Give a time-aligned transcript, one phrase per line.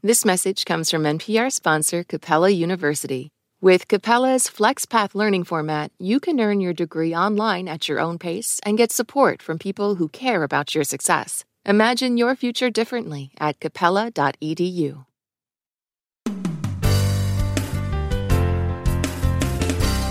[0.00, 3.32] This message comes from NPR sponsor Capella University.
[3.60, 8.60] With Capella's FlexPath learning format, you can earn your degree online at your own pace
[8.64, 11.44] and get support from people who care about your success.
[11.66, 15.04] Imagine your future differently at capella.edu.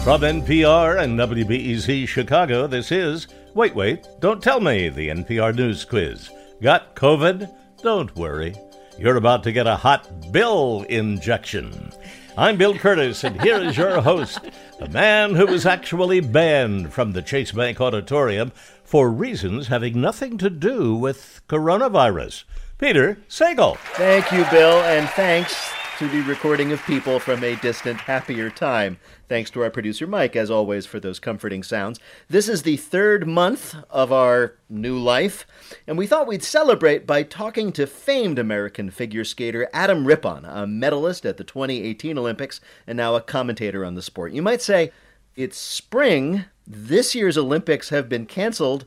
[0.04, 5.86] From NPR and WBEZ Chicago, this is Wait, Wait, Don't Tell Me, the NPR News
[5.86, 6.30] Quiz.
[6.62, 7.50] Got COVID?
[7.82, 8.54] Don't worry.
[9.00, 11.92] You're about to get a hot Bill injection.
[12.36, 14.40] I'm Bill Kurtis, and here is your host,
[14.80, 18.52] the man who was actually banned from the Chase Bank Auditorium
[18.84, 22.44] for reasons having nothing to do with coronavirus.
[22.80, 23.78] Peter Sagal.
[23.94, 29.00] Thank you, Bill, and thanks to the recording of people from a distant, happier time.
[29.28, 32.00] Thanks to our producer Mike, as always, for those comforting sounds.
[32.30, 35.48] This is the third month of our new life,
[35.88, 40.68] and we thought we'd celebrate by talking to famed American figure skater Adam Rippon, a
[40.68, 44.34] medalist at the 2018 Olympics and now a commentator on the sport.
[44.34, 44.92] You might say,
[45.36, 46.46] it's spring.
[46.68, 48.86] This year's Olympics have been canceled.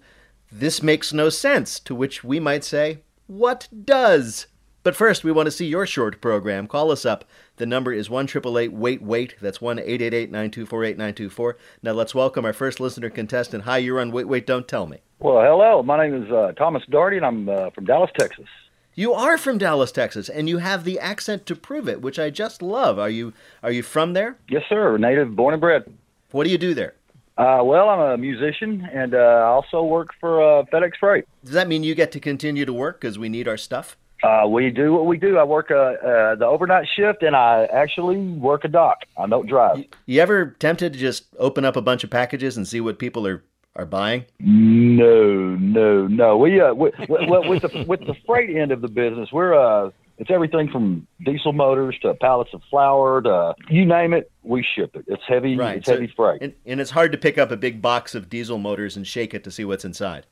[0.53, 1.81] This makes no sense.
[1.81, 4.47] To which we might say, what does?
[4.83, 6.67] But first, we want to see your short program.
[6.67, 7.27] Call us up.
[7.57, 8.29] The number is 1
[8.73, 9.35] Wait Wait.
[9.39, 11.57] That's 1 888 924 8924.
[11.83, 13.65] Now let's welcome our first listener contestant.
[13.65, 14.99] Hi, you're on Wait Wait Don't Tell Me.
[15.19, 15.83] Well, hello.
[15.83, 18.47] My name is uh, Thomas Darty, and I'm uh, from Dallas, Texas.
[18.95, 22.31] You are from Dallas, Texas, and you have the accent to prove it, which I
[22.31, 22.99] just love.
[22.99, 24.39] Are you are you from there?
[24.49, 24.97] Yes, sir.
[24.97, 25.93] Native, born and bred.
[26.31, 26.95] What do you do there?
[27.37, 31.27] Uh, well, I'm a musician, and uh, I also work for uh, FedEx Freight.
[31.45, 33.99] Does that mean you get to continue to work because we need our stuff?
[34.23, 35.39] Uh, we do what we do.
[35.39, 38.99] I work uh, uh, the overnight shift, and I actually work a dock.
[39.17, 39.79] I don't drive.
[39.79, 42.99] You, you ever tempted to just open up a bunch of packages and see what
[42.99, 43.43] people are,
[43.77, 44.25] are buying?
[44.39, 46.37] No, no, no.
[46.37, 49.91] We uh, with, with, with the with the freight end of the business, we're uh,
[50.19, 54.95] it's everything from diesel motors to pallets of flour to you name it, we ship
[54.95, 55.07] it.
[55.09, 55.57] It's heavy.
[55.57, 55.79] Right.
[55.79, 56.43] It's So- heavy freight.
[56.43, 59.33] And, and it's hard to pick up a big box of diesel motors and shake
[59.33, 60.27] it to see what's inside.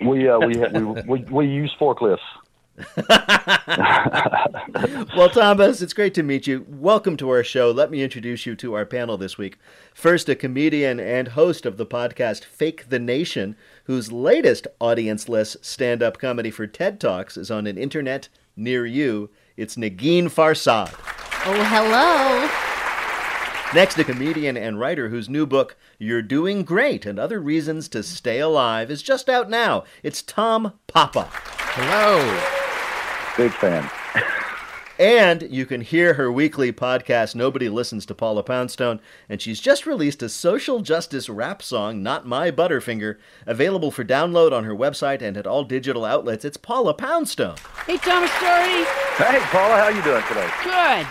[0.00, 2.18] We uh, we, we we we use forklifts.
[5.16, 6.66] Well, Thomas, it's great to meet you.
[6.68, 7.70] Welcome to our show.
[7.70, 9.58] Let me introduce you to our panel this week.
[9.94, 13.54] First, a comedian and host of the podcast Fake the Nation,
[13.84, 19.30] whose latest audience-less stand-up comedy for TED Talks is on an internet near you.
[19.56, 20.92] It's Negin Farsad.
[21.46, 22.48] Oh, hello.
[23.74, 28.02] Next, a comedian and writer whose new book, You're Doing Great and Other Reasons to
[28.02, 29.84] Stay Alive, is just out now.
[30.02, 31.28] It's Tom Papa.
[31.30, 32.53] Hello.
[33.36, 33.88] Big fan.
[34.96, 39.86] And you can hear her weekly podcast, Nobody Listens to Paula Poundstone, and she's just
[39.86, 45.20] released a social justice rap song, Not My Butterfinger, available for download on her website
[45.20, 46.44] and at all digital outlets.
[46.44, 47.56] It's Paula Poundstone.
[47.86, 48.84] Hey, Thomas Story.
[49.16, 50.48] Hey, Paula, how you doing today?
[50.62, 51.06] Good.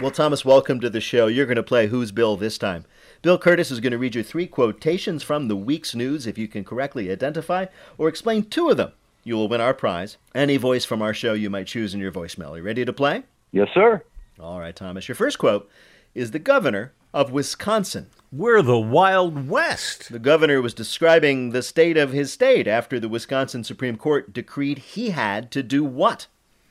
[0.00, 1.28] Well, Thomas, welcome to the show.
[1.28, 2.84] You're going to play Who's Bill this time.
[3.22, 6.26] Bill Kurtis is going to read you three quotations from the week's news.
[6.26, 7.66] If you can correctly identify
[7.96, 8.90] or explain two of them,
[9.28, 10.16] you will win our prize.
[10.34, 12.52] Any voice from our show you might choose in your voicemail.
[12.52, 13.24] Are you ready to play?
[13.52, 14.02] Yes, sir.
[14.40, 15.06] All right, Thomas.
[15.06, 15.70] Your first quote
[16.14, 18.08] is the governor of Wisconsin.
[18.32, 20.10] We're the Wild West.
[20.10, 24.78] The governor was describing the state of his state after the Wisconsin Supreme Court decreed
[24.78, 26.26] he had to do what?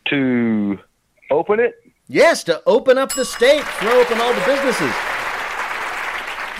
[0.09, 0.79] To
[1.29, 1.75] open it.
[2.07, 4.93] Yes, to open up the state, throw open all the businesses.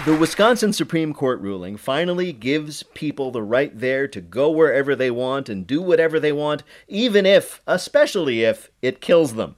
[0.06, 5.12] The Wisconsin Supreme Court ruling finally gives people the right there to go wherever they
[5.12, 9.56] want and do whatever they want, even if, especially if, it kills them.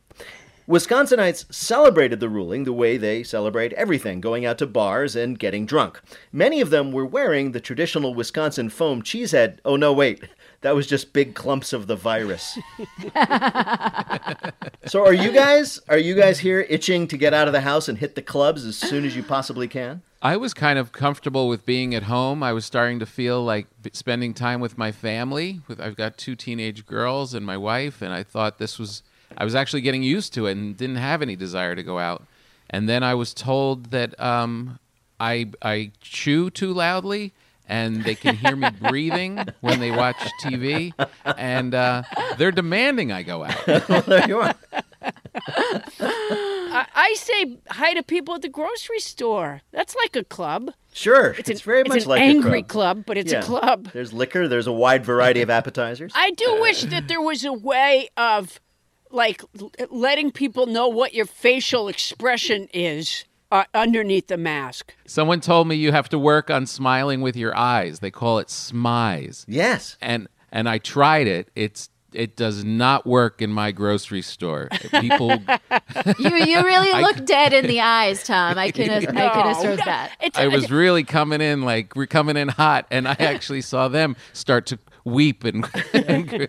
[0.67, 5.65] Wisconsinites celebrated the ruling the way they celebrate everything, going out to bars and getting
[5.65, 5.99] drunk.
[6.31, 9.59] Many of them were wearing the traditional Wisconsin foam cheesehead.
[9.65, 10.23] Oh, no, wait.
[10.61, 12.57] That was just big clumps of the virus.
[14.85, 17.87] so are you guys are you guys here itching to get out of the house
[17.87, 20.01] and hit the clubs as soon as you possibly can?
[20.21, 22.43] I was kind of comfortable with being at home.
[22.43, 25.61] I was starting to feel like spending time with my family.
[25.67, 29.03] With I've got two teenage girls and my wife, and I thought this was.
[29.37, 32.25] I was actually getting used to it and didn't have any desire to go out.
[32.69, 34.79] And then I was told that um,
[35.19, 37.33] I I chew too loudly
[37.69, 40.91] and they can hear me breathing when they watch TV,
[41.37, 42.01] and uh,
[42.37, 43.65] they're demanding I go out.
[44.07, 44.55] there you are.
[46.71, 49.61] I, I say hi to people at the grocery store.
[49.71, 50.71] That's like a club.
[50.93, 51.31] Sure.
[51.37, 53.03] It's, It's, an, very it's much an like angry a club.
[53.05, 53.39] but it's Yeah.
[53.39, 53.89] a club.
[53.93, 56.11] There's liquor, there's a wide variety of appetizers.
[56.15, 58.59] I do wish that there was a way of,
[59.11, 64.93] like, l- letting people know what your facial expression is uh, underneath the mask.
[65.05, 67.99] Someone told me you have to work on smiling with your eyes.
[67.99, 69.45] They call it smize.
[69.47, 69.97] yes.
[70.01, 71.49] And and I tried it.
[71.55, 74.69] It's it does not work in my grocery store.
[74.99, 75.29] People,
[76.19, 78.57] You you really look dead in the eyes, Tom.
[78.57, 80.11] I can I can No, assert no, that.
[80.21, 83.87] It's, I was really coming in like we're coming in hot, and I actually saw
[83.87, 86.47] them start to weep and and,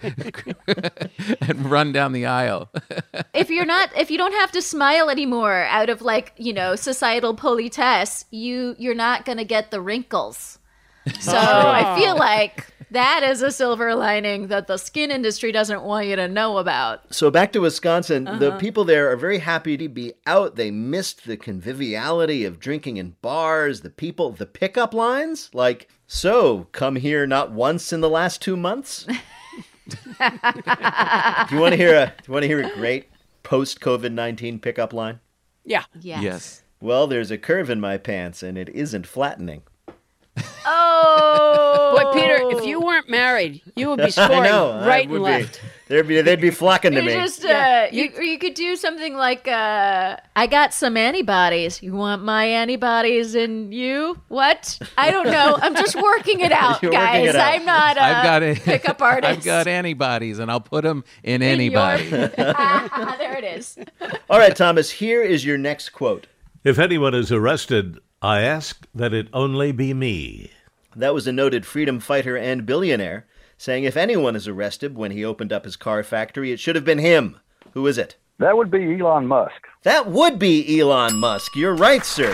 [1.40, 2.68] and run down the aisle.
[3.32, 6.74] if you're not if you don't have to smile anymore out of like you know
[6.76, 10.58] societal politesse you you're not gonna get the wrinkles
[11.20, 16.06] so i feel like that is a silver lining that the skin industry doesn't want
[16.06, 18.38] you to know about So back to Wisconsin, Uh-huh.
[18.38, 20.56] the people there are very happy to be out.
[20.56, 25.50] They missed the conviviality of drinking in bars, the people, the pickup lines.
[25.52, 29.06] Like, so come here not once in the last two months.
[29.88, 32.06] do you want to hear a?
[32.06, 33.08] Do you want to hear a great
[33.42, 35.20] post COVID nineteen pickup line?
[35.64, 35.84] yeah.
[36.00, 39.62] yes, Well, there's a curve in my pants, and it isn't flattening.
[40.66, 44.84] Oh Boy, Peter, if you weren't married, you would be scoring I know.
[44.86, 45.60] Right would and be- left.
[45.88, 47.12] There'd be, they'd be flocking to me.
[47.12, 47.88] just uh, Yeah.
[47.90, 51.82] you, you could do something like uh, I got some antibodies.
[51.82, 54.16] You want my antibodies and you?
[54.28, 54.78] What?
[54.96, 55.58] I don't know.
[55.60, 57.30] I'm just working it out, You're guys.
[57.30, 57.54] it out.
[57.56, 59.38] I'm not a I've got a, pickup artist.
[59.38, 62.08] I've got antibodies, and I'll put them in, in your- anybody.
[62.10, 63.76] there it is.
[64.30, 64.92] All right, Thomas.
[64.92, 66.28] Here is your next quote.
[66.62, 70.50] If anyone is arrested, I ask that it only be me.
[70.94, 73.26] That was a noted freedom fighter and billionaire
[73.56, 76.84] saying if anyone is arrested when he opened up his car factory, it should have
[76.84, 77.40] been him.
[77.72, 78.16] Who is it?
[78.38, 79.66] That would be Elon Musk.
[79.84, 81.56] That would be Elon Musk.
[81.56, 82.32] You're right, sir.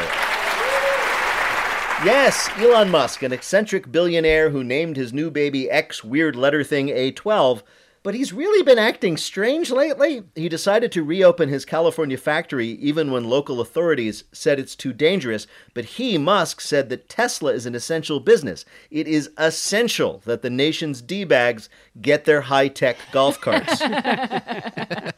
[2.05, 6.89] Yes, Elon Musk, an eccentric billionaire who named his new baby X weird letter thing
[6.89, 7.63] A12,
[8.07, 10.23] but he's really been acting strange lately.
[10.37, 15.49] He decided to reopen his California factory even when local authorities said it's too dangerous,
[15.75, 18.65] but he, Musk, said that Tesla is an essential business.
[18.93, 21.69] It is essential that the nation's D-bags
[22.01, 23.79] get their high-tech golf carts.
[23.81, 25.13] Can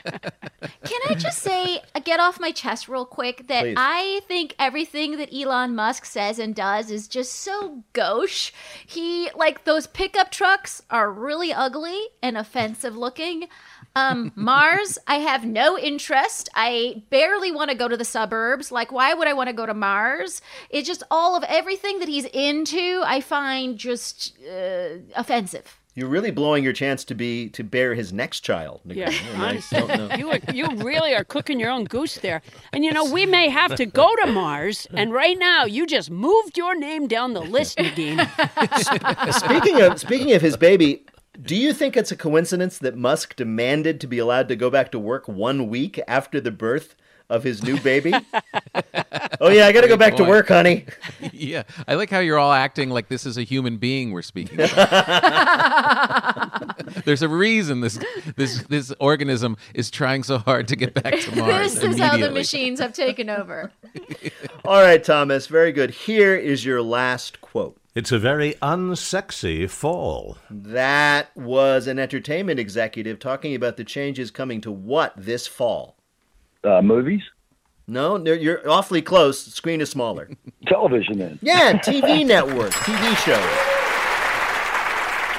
[1.10, 3.76] I just say, uh, get off my chest real quick, that Please.
[3.76, 8.50] I think everything that Elon Musk says and does is just so gauche.
[8.86, 13.48] He, like, those pickup trucks are really ugly and offensive looking.
[13.96, 16.48] Um, Mars, I have no interest.
[16.54, 18.70] I barely want to go to the suburbs.
[18.70, 20.40] Like, why would I want to go to Mars?
[20.70, 25.78] It's just all of everything that he's into, I find just uh, offensive.
[25.98, 28.82] You're really blowing your chance to be to bear his next child.
[28.84, 30.16] Yeah, I honestly, don't know.
[30.16, 32.40] you are, you really are cooking your own goose there.
[32.72, 34.86] And you know, we may have to go to Mars.
[34.94, 38.20] And right now, you just moved your name down the list, Nadine.
[39.32, 41.04] Speaking of speaking of his baby,
[41.40, 44.90] do you think it's a coincidence that Musk demanded to be allowed to go back
[44.92, 46.96] to work one week after the birth
[47.30, 48.12] of his new baby?
[49.40, 50.86] oh yeah, I got to go back to work, honey.
[51.32, 54.60] yeah, I like how you're all acting like this is a human being we're speaking
[54.60, 54.84] about.
[57.04, 58.00] There's a reason this
[58.36, 61.74] this this organism is trying so hard to get back to Mars.
[61.74, 63.70] This is how the machines have taken over.
[64.64, 65.90] All right, Thomas, very good.
[65.90, 67.47] Here is your last quote.
[67.98, 70.38] It's a very unsexy fall.
[70.48, 75.96] That was an entertainment executive talking about the changes coming to what this fall.
[76.62, 77.22] Uh, movies,
[77.88, 79.44] No, no, you're awfully close.
[79.44, 80.30] The screen is smaller.
[80.68, 81.40] television, then.
[81.42, 83.44] Yeah, TV networks, TV shows.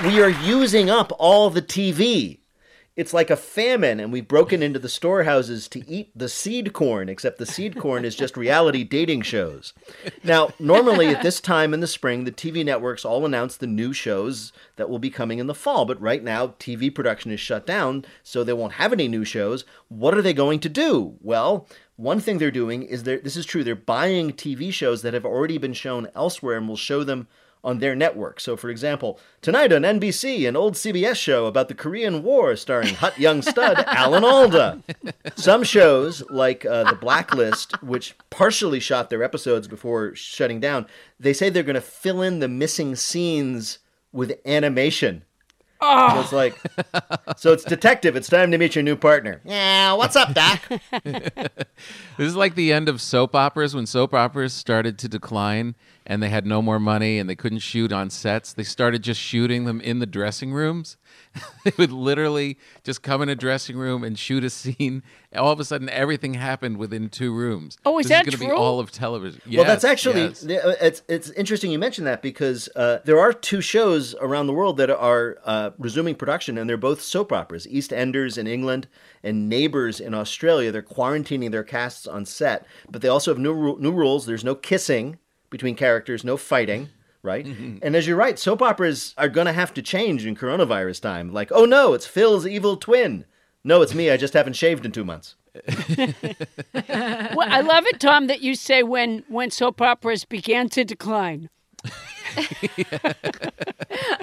[0.05, 2.38] We are using up all the TV.
[2.99, 7.07] It's like a famine, and we've broken into the storehouses to eat the seed corn,
[7.07, 9.71] except the seed corn is just reality dating shows.
[10.21, 13.93] Now, normally at this time in the spring, the TV networks all announce the new
[13.93, 17.65] shows that will be coming in the fall, but right now, TV production is shut
[17.65, 19.63] down, so they won't have any new shows.
[19.87, 21.15] What are they going to do?
[21.21, 25.13] Well, one thing they're doing is they're, this is true, they're buying TV shows that
[25.13, 27.29] have already been shown elsewhere and will show them
[27.63, 28.39] on their network.
[28.39, 32.95] So, for example, tonight on NBC, an old CBS show about the Korean War starring
[32.95, 34.81] hot young stud Alan Alda.
[35.35, 40.87] Some shows, like uh, The Blacklist, which partially shot their episodes before shutting down,
[41.19, 43.79] they say they're going to fill in the missing scenes
[44.11, 45.23] with animation.
[45.81, 46.13] Ah.
[46.13, 48.15] So it's like, so it's detective.
[48.15, 49.41] It's time to meet your new partner.
[49.45, 50.61] Yeah, what's up, Doc?
[52.17, 56.21] This is like the end of soap operas when soap operas started to decline and
[56.21, 58.51] they had no more money and they couldn't shoot on sets.
[58.51, 60.97] They started just shooting them in the dressing rooms.
[61.63, 65.03] they would literally just come in a dressing room and shoot a scene.
[65.35, 67.77] All of a sudden, everything happened within two rooms.
[67.85, 68.55] Oh, is this that is gonna true?
[68.55, 69.41] be all of television.
[69.53, 70.45] well, that's actually yes.
[70.45, 74.53] uh, it's it's interesting you mentioned that because uh, there are two shows around the
[74.53, 78.87] world that are uh, resuming production, and they're both soap operas: EastEnders in England
[79.23, 80.71] and Neighbours in Australia.
[80.71, 84.25] They're quarantining their casts on set, but they also have new ru- new rules.
[84.25, 85.19] There's no kissing
[85.49, 86.89] between characters, no fighting.
[87.23, 87.45] Right?
[87.45, 87.77] Mm-hmm.
[87.81, 91.33] and as you're right, soap operas are going to have to change in coronavirus time.
[91.33, 93.25] Like, oh no, it's Phil's evil twin.
[93.63, 94.09] No, it's me.
[94.09, 95.35] I just haven't shaved in two months.
[95.53, 96.13] Well,
[97.49, 101.49] I love it, Tom, that you say when when soap operas began to decline.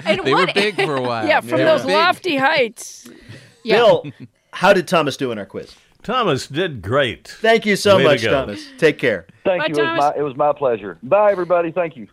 [0.05, 1.27] And They were what- big for a while.
[1.27, 1.93] Yeah, from They those big.
[1.93, 3.09] lofty heights.
[3.63, 4.05] Bill,
[4.53, 5.75] how did Thomas do in our quiz?
[6.03, 7.27] Thomas did great.
[7.27, 8.23] Thank you so Way much.
[8.23, 8.65] Thomas.
[8.77, 9.27] Take care.
[9.43, 9.73] Thank Bye, you.
[9.75, 10.97] It was, my, it was my pleasure.
[11.03, 11.71] Bye, everybody.
[11.71, 12.07] Thank you.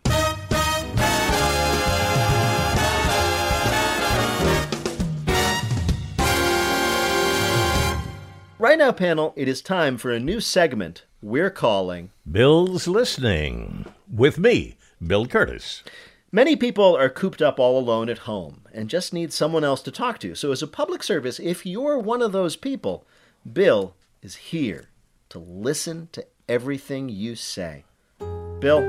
[8.65, 14.39] Right now, panel, it is time for a new segment we're calling Bill's listening with
[14.39, 15.83] me, Bill Kurtis.
[16.31, 19.91] Many people are cooped up all alone at home and just need someone else to
[19.91, 20.33] talk to.
[20.33, 23.05] So, as a public service, if you're one of those people,
[23.53, 23.93] Bill
[24.23, 24.89] is here
[25.29, 27.83] to listen to everything you say.
[28.17, 28.81] Bill,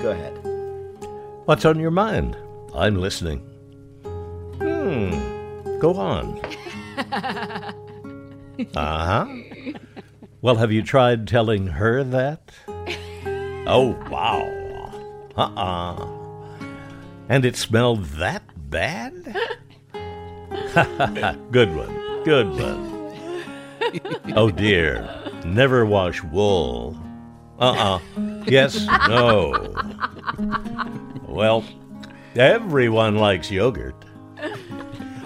[0.00, 0.38] go ahead.
[1.44, 2.34] What's on your mind?
[2.74, 3.40] I'm listening.
[4.58, 5.78] Hmm.
[5.80, 6.40] Go on.
[8.74, 9.26] Uh huh.
[10.40, 12.50] Well, have you tried telling her that?
[13.66, 14.42] Oh, wow.
[15.36, 16.06] Uh uh
[17.28, 19.12] And it smelled that bad?
[21.52, 22.24] Good one.
[22.24, 24.34] Good one.
[24.36, 25.08] Oh, dear.
[25.44, 26.96] Never wash wool.
[27.60, 28.00] Uh uh
[28.46, 29.74] Yes, no.
[31.26, 31.64] Well,
[32.36, 33.94] everyone likes yogurt.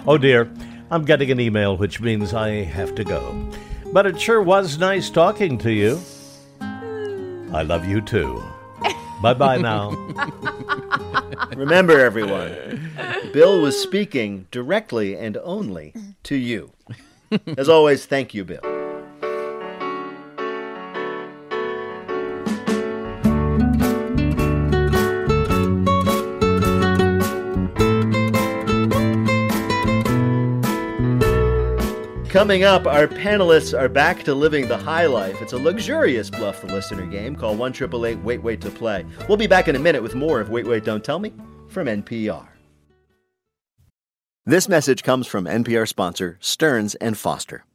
[0.05, 0.51] Oh dear,
[0.93, 3.49] I'm getting an email, which means I have to go.
[3.91, 5.99] But it sure was nice talking to you.
[6.61, 8.43] I love you too.
[9.23, 9.89] Bye bye now.
[11.55, 12.91] Remember, everyone,
[13.33, 16.73] Bill was speaking directly and only to you.
[17.57, 18.72] As always, thank you, Bill.
[32.43, 35.41] Coming up, our panelists are back to living the high life.
[35.41, 37.37] It's a luxurious Bluff the Listener game.
[37.37, 37.73] Call 1
[38.21, 39.05] Wait Wait to play.
[39.29, 41.31] We'll be back in a minute with more of Wait Wait Don't Tell Me
[41.69, 42.45] from NPR.
[44.45, 47.63] This message comes from NPR sponsor Stearns and Foster.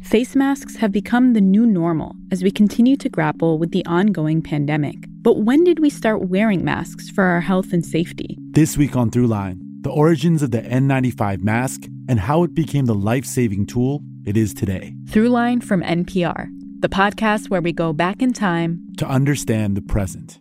[0.00, 4.42] Face masks have become the new normal as we continue to grapple with the ongoing
[4.42, 4.96] pandemic.
[5.22, 8.36] But when did we start wearing masks for our health and safety?
[8.50, 12.94] This week on Throughline, the origins of the N95 mask and how it became the
[12.94, 14.94] life saving tool it is today.
[15.04, 16.48] Throughline from NPR,
[16.80, 18.86] the podcast where we go back in time.
[18.98, 20.40] To understand the present.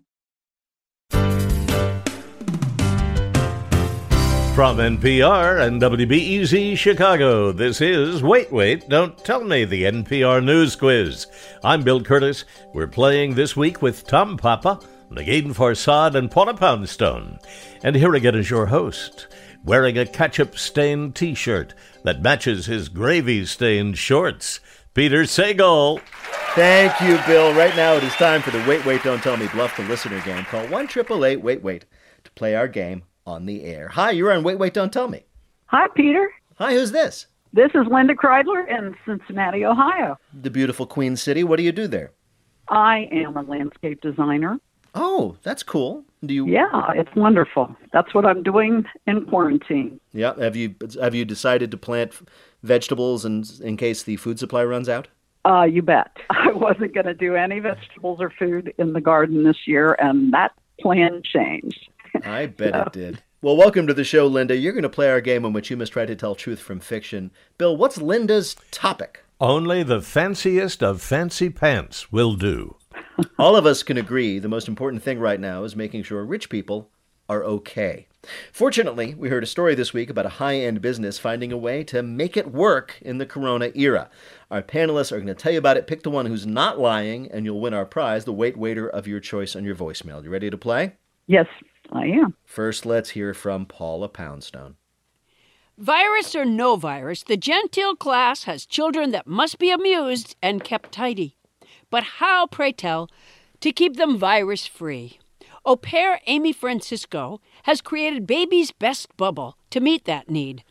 [4.61, 10.75] From NPR and WBEZ Chicago, this is Wait Wait, Don't Tell Me, the NPR News
[10.75, 11.25] Quiz.
[11.63, 12.43] I'm Bill Kurtis.
[12.71, 17.39] We're playing this week with Tom Papa, Negin Farsad, and Paula Poundstone.
[17.83, 19.25] And here again is your host,
[19.63, 24.59] wearing a ketchup stained t shirt that matches his gravy stained shorts,
[24.93, 25.99] Peter Sagal.
[26.53, 27.51] Thank you, Bill.
[27.55, 30.21] Right now it is time for the Wait, Wait, Don't Tell Me Bluff the Listener
[30.21, 30.43] game.
[30.43, 30.87] Call 1
[31.41, 31.85] Wait, Wait
[32.23, 33.87] to play our game on the air.
[33.89, 35.23] Hi, you're on Wait, Wait, Don't Tell Me.
[35.67, 36.31] Hi, Peter.
[36.57, 37.27] Hi, who's this?
[37.53, 40.17] This is Linda Kreidler in Cincinnati, Ohio.
[40.41, 41.43] The beautiful Queen City.
[41.43, 42.11] What do you do there?
[42.67, 44.59] I am a landscape designer.
[44.93, 46.03] Oh, that's cool.
[46.25, 46.47] Do you?
[46.47, 47.75] Yeah, it's wonderful.
[47.93, 49.99] That's what I'm doing in quarantine.
[50.13, 50.35] Yeah.
[50.37, 52.13] Have you have you decided to plant
[52.61, 55.07] vegetables in in case the food supply runs out?
[55.45, 56.15] Uh, you bet.
[56.29, 60.33] I wasn't going to do any vegetables or food in the garden this year, and
[60.33, 61.89] that plan changed.
[62.23, 62.89] I bet it oh.
[62.91, 63.23] did.
[63.41, 64.55] Well, welcome to the show, Linda.
[64.55, 66.79] You're going to play our game in which you must try to tell truth from
[66.79, 67.31] fiction.
[67.57, 69.23] Bill, what's Linda's topic?
[69.39, 72.75] Only the fanciest of fancy pants will do.
[73.39, 76.49] All of us can agree the most important thing right now is making sure rich
[76.49, 76.91] people
[77.27, 78.07] are okay.
[78.53, 81.83] Fortunately, we heard a story this week about a high end business finding a way
[81.85, 84.09] to make it work in the corona era.
[84.51, 85.87] Our panelists are going to tell you about it.
[85.87, 89.07] Pick the one who's not lying, and you'll win our prize, the wait waiter of
[89.07, 90.23] your choice on your voicemail.
[90.23, 90.93] You ready to play?
[91.27, 91.47] Yes,
[91.91, 92.35] I am.
[92.45, 94.75] First, let's hear from Paula Poundstone.
[95.77, 100.91] Virus or no virus, the genteel class has children that must be amused and kept
[100.91, 101.37] tidy.
[101.89, 103.09] But how, pray tell,
[103.61, 105.19] to keep them virus free?
[105.65, 110.63] Au pair Amy Francisco has created Baby's Best Bubble to meet that need.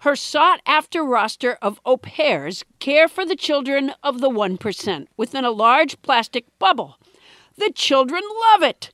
[0.00, 5.44] Her sought after roster of au pairs care for the children of the 1% within
[5.44, 6.98] a large plastic bubble.
[7.56, 8.92] The children love it.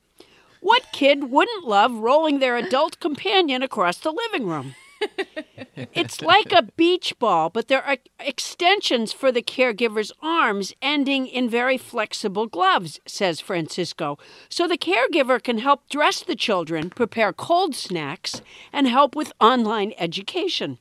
[0.61, 4.75] What kid wouldn't love rolling their adult companion across the living room?
[5.93, 11.49] it's like a beach ball, but there are extensions for the caregiver's arms ending in
[11.49, 14.17] very flexible gloves, says Francisco.
[14.49, 18.41] So the caregiver can help dress the children, prepare cold snacks,
[18.73, 20.79] and help with online education.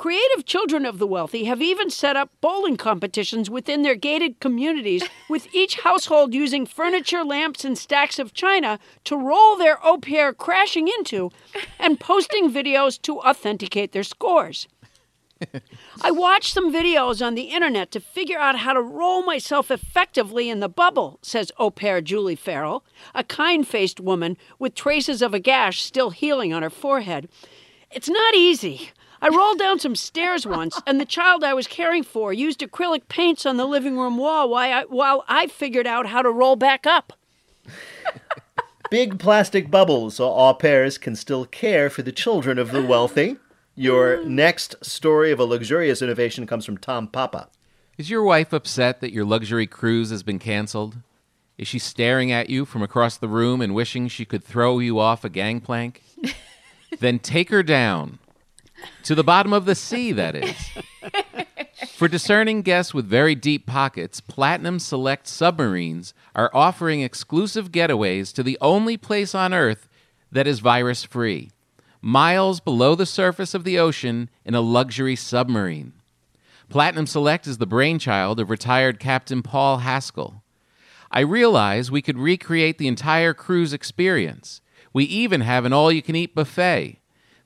[0.00, 5.02] Creative children of the wealthy have even set up bowling competitions within their gated communities,
[5.28, 10.32] with each household using furniture, lamps, and stacks of china to roll their au pair
[10.32, 11.30] crashing into
[11.78, 14.68] and posting videos to authenticate their scores.
[16.00, 20.48] I watched some videos on the internet to figure out how to roll myself effectively
[20.48, 25.34] in the bubble, says au pair Julie Farrell, a kind faced woman with traces of
[25.34, 27.28] a gash still healing on her forehead.
[27.90, 28.92] It's not easy.
[29.22, 33.08] I rolled down some stairs once, and the child I was caring for used acrylic
[33.08, 36.56] paints on the living room wall while I, while I figured out how to roll
[36.56, 37.12] back up.
[38.90, 43.36] Big plastic bubbles so au pairs can still care for the children of the wealthy.
[43.74, 44.26] Your mm.
[44.26, 47.48] next story of a luxurious innovation comes from Tom Papa.
[47.98, 50.96] Is your wife upset that your luxury cruise has been canceled?
[51.58, 54.98] Is she staring at you from across the room and wishing she could throw you
[54.98, 56.02] off a gangplank?
[57.00, 58.18] then take her down
[59.04, 60.56] to the bottom of the sea, that is.
[61.96, 68.42] For discerning guests with very deep pockets, Platinum Select Submarines are offering exclusive getaways to
[68.42, 69.88] the only place on Earth
[70.32, 71.50] that is virus free,
[72.00, 75.92] miles below the surface of the ocean in a luxury submarine.
[76.68, 80.42] Platinum Select is the brainchild of retired Captain Paul Haskell.
[81.10, 84.60] I realize we could recreate the entire cruise experience.
[84.92, 86.98] We even have an all you can eat buffet.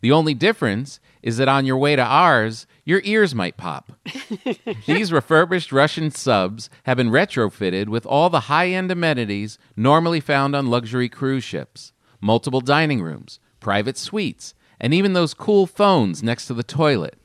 [0.03, 3.93] The only difference is that on your way to ours, your ears might pop.
[4.87, 10.55] These refurbished Russian subs have been retrofitted with all the high end amenities normally found
[10.55, 16.47] on luxury cruise ships multiple dining rooms, private suites, and even those cool phones next
[16.47, 17.17] to the toilet.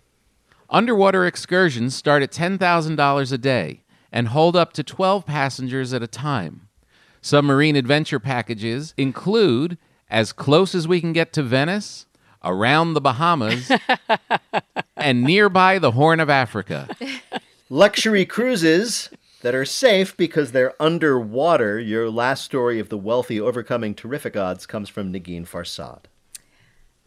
[0.69, 6.07] Underwater excursions start at $10,000 a day and hold up to 12 passengers at a
[6.07, 6.67] time.
[7.21, 9.77] Submarine adventure packages include
[10.09, 12.05] As Close as We Can Get to Venice,
[12.43, 13.71] around the Bahamas,
[14.95, 16.89] and nearby the Horn of Africa.
[17.69, 19.09] Luxury cruises
[19.41, 21.79] that are safe because they're underwater.
[21.79, 26.05] Your last story of the wealthy overcoming terrific odds comes from Negin Farsad.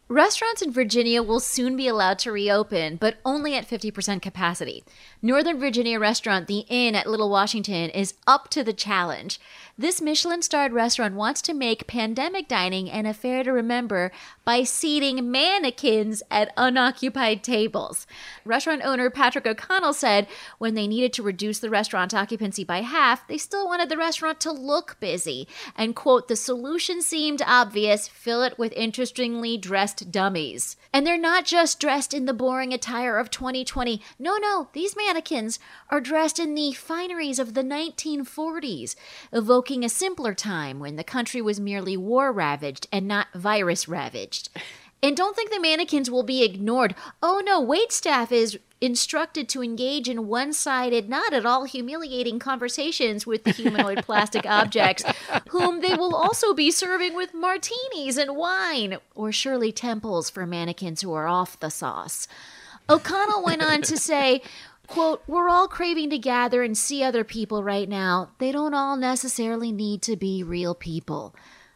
[0.09, 4.83] Restaurants in Virginia will soon be allowed to reopen, but only at 50% capacity.
[5.21, 9.39] Northern Virginia restaurant The Inn at Little Washington is up to the challenge.
[9.77, 14.11] This Michelin starred restaurant wants to make pandemic dining an affair to remember
[14.43, 18.05] by seating mannequins at unoccupied tables.
[18.43, 23.25] Restaurant owner Patrick O'Connell said when they needed to reduce the restaurant occupancy by half,
[23.27, 25.47] they still wanted the restaurant to look busy.
[25.77, 30.77] And, quote, the solution seemed obvious fill it with interestingly dressed dummies.
[30.91, 34.01] And they're not just dressed in the boring attire of 2020.
[34.19, 38.95] No, no, these mannequins are dressed in the fineries of the 1940s,
[39.31, 44.49] evoking a simpler time when the country was merely war ravaged and not virus ravaged.
[45.03, 46.95] And don't think the mannequins will be ignored.
[47.21, 53.27] Oh no, waitstaff is instructed to engage in one sided, not at all humiliating conversations
[53.27, 55.03] with the humanoid plastic objects,
[55.49, 61.01] whom they will also be serving with martinis and wine, or Shirley Temples for mannequins
[61.01, 62.25] who are off the sauce.
[62.89, 64.41] O'Connell went on to say,
[64.87, 68.31] quote, We're all craving to gather and see other people right now.
[68.37, 71.35] They don't all necessarily need to be real people.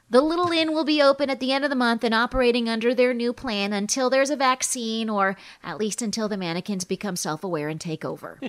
[0.10, 2.96] The Little Inn will be open at the end of the month and operating under
[2.96, 7.44] their new plan until there's a vaccine, or at least until the mannequins become self
[7.44, 8.40] aware and take over.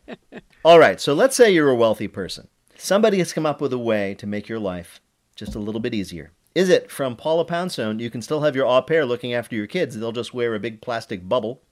[0.64, 2.48] All right, so let's say you're a wealthy person.
[2.76, 5.00] Somebody has come up with a way to make your life
[5.34, 6.32] just a little bit easier.
[6.54, 8.00] Is it from Paula Poundstone?
[8.00, 9.98] You can still have your au pair looking after your kids.
[9.98, 11.62] They'll just wear a big plastic bubble.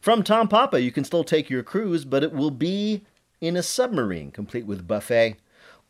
[0.00, 3.04] From Tom Papa, you can still take your cruise, but it will be
[3.40, 5.36] in a submarine, complete with buffet.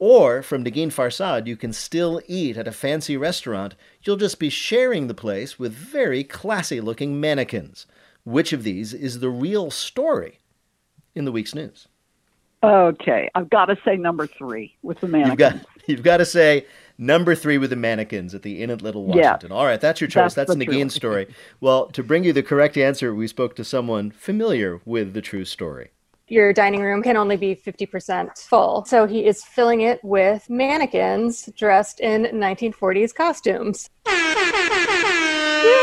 [0.01, 3.75] Or from Negin Farsad, you can still eat at a fancy restaurant.
[4.03, 7.87] You'll just be sharing the place with very classy looking mannequins.
[8.25, 10.39] Which of these is the real story
[11.15, 11.89] in the week's news?
[12.63, 15.85] Okay, I've got to say number three with the You've got, mannequins.
[15.87, 19.33] you've got to say number three with the mannequins at the Inn at Little Yeah.
[19.33, 19.53] Washington.
[19.53, 20.35] All right, that's your choice.
[20.35, 21.29] That's That's, the Negin's story.
[21.61, 25.45] Well, to bring you the correct answer, we spoke to someone familiar with the true
[25.45, 25.91] story.
[26.31, 28.85] Your dining room can only be 50% full.
[28.85, 33.89] So he is filling it with mannequins dressed in 1940s costumes.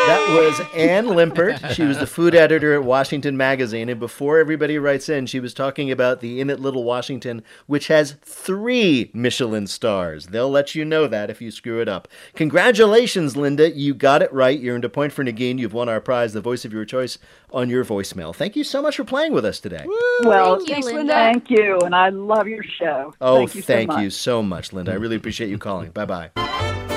[0.07, 1.71] That was Ann Limpert.
[1.73, 3.89] She was the food editor at Washington Magazine.
[3.89, 7.87] And before everybody writes in, she was talking about the Inn at Little Washington, which
[7.87, 10.27] has three Michelin stars.
[10.27, 12.07] They'll let you know that if you screw it up.
[12.35, 13.71] Congratulations, Linda.
[13.71, 14.59] You got it right.
[14.59, 15.57] You earned a point for Negin.
[15.57, 17.17] You've won our prize, the voice of your choice,
[17.51, 18.35] on your voicemail.
[18.35, 19.85] Thank you so much for playing with us today.
[20.21, 21.13] Well, Thank you, Linda.
[21.13, 23.13] thank you, and I love your show.
[23.21, 24.01] Oh, thank you so thank much.
[24.03, 24.91] you so much, Linda.
[24.91, 25.91] I really appreciate you calling.
[25.91, 26.94] Bye bye.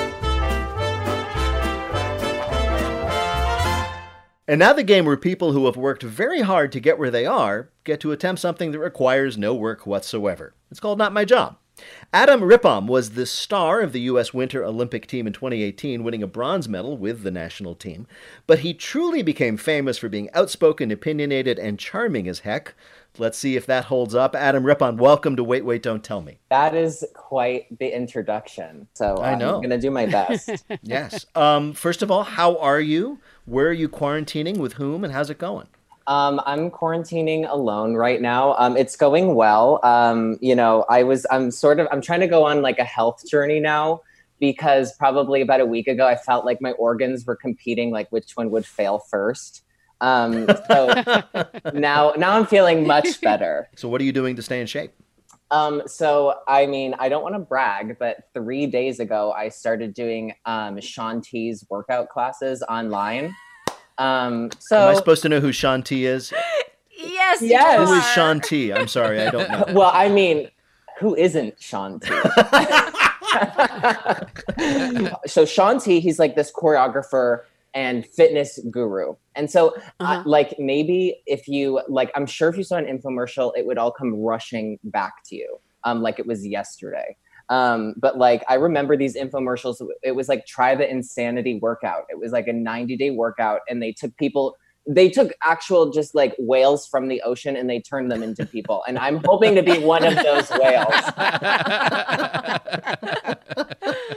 [4.49, 7.23] And now the game where people who have worked very hard to get where they
[7.23, 10.55] are get to attempt something that requires no work whatsoever.
[10.71, 11.57] It's called Not My Job.
[12.11, 14.33] Adam Rippon was the star of the U.S.
[14.33, 18.07] Winter Olympic team in 2018, winning a bronze medal with the national team.
[18.47, 22.73] But he truly became famous for being outspoken, opinionated, and charming as heck.
[23.17, 24.35] Let's see if that holds up.
[24.35, 26.39] Adam Rippon, welcome to Wait, Wait, Don't Tell Me.
[26.49, 28.87] That is quite the introduction.
[28.93, 29.55] So I know.
[29.55, 30.49] I'm going to do my best.
[30.81, 31.25] Yes.
[31.35, 33.19] Um, first of all, how are you?
[33.45, 34.57] Where are you quarantining?
[34.57, 35.03] With whom?
[35.03, 35.67] And how's it going?
[36.07, 38.55] Um, I'm quarantining alone right now.
[38.57, 39.79] Um, it's going well.
[39.83, 42.83] Um, you know, I was, I'm sort of, I'm trying to go on like a
[42.83, 44.01] health journey now
[44.39, 48.31] because probably about a week ago, I felt like my organs were competing, like which
[48.35, 49.63] one would fail first.
[50.01, 50.87] Um, so
[51.73, 53.69] now, now I'm feeling much better.
[53.75, 54.91] So, what are you doing to stay in shape?
[55.51, 59.93] Um, so I mean, I don't want to brag, but three days ago I started
[59.95, 63.35] doing um Shaun T's workout classes online.
[63.97, 66.31] Um, so Am I supposed to know who Shaun T is?
[66.95, 67.79] Yes, Yes.
[67.79, 68.13] you Who is are.
[68.13, 68.71] Shaun T?
[68.71, 69.65] I'm sorry, I don't know.
[69.73, 70.49] well, I mean,
[70.99, 72.09] who isn't Shaun T?
[75.25, 77.41] so Shaun T, he's like this choreographer
[77.73, 79.15] and fitness guru.
[79.35, 80.05] And so Uh-huh.
[80.05, 83.77] uh, like maybe if you like I'm sure if you saw an infomercial it would
[83.77, 85.57] all come rushing back to you.
[85.83, 87.15] Um like it was yesterday.
[87.49, 92.03] Um but like I remember these infomercials it was like try the insanity workout.
[92.09, 94.55] It was like a 90-day workout and they took people
[94.89, 98.83] they took actual just like whales from the ocean and they turned them into people
[98.87, 100.93] and i'm hoping to be one of those whales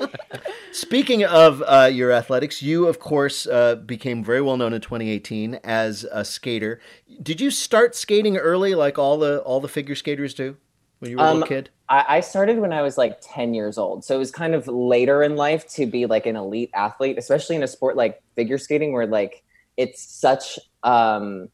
[0.72, 5.56] Speaking of uh, your athletics, you, of course, uh, became very well known in 2018
[5.62, 6.80] as a skater.
[7.22, 10.56] Did you start skating early, like all the all the figure skaters do,
[10.98, 11.70] when you were a Um, little kid?
[11.90, 14.04] I, I started when I was like 10 years old.
[14.04, 17.56] So it was kind of later in life to be like an elite athlete, especially
[17.56, 19.42] in a sport like figure skating where like
[19.76, 21.48] it's such um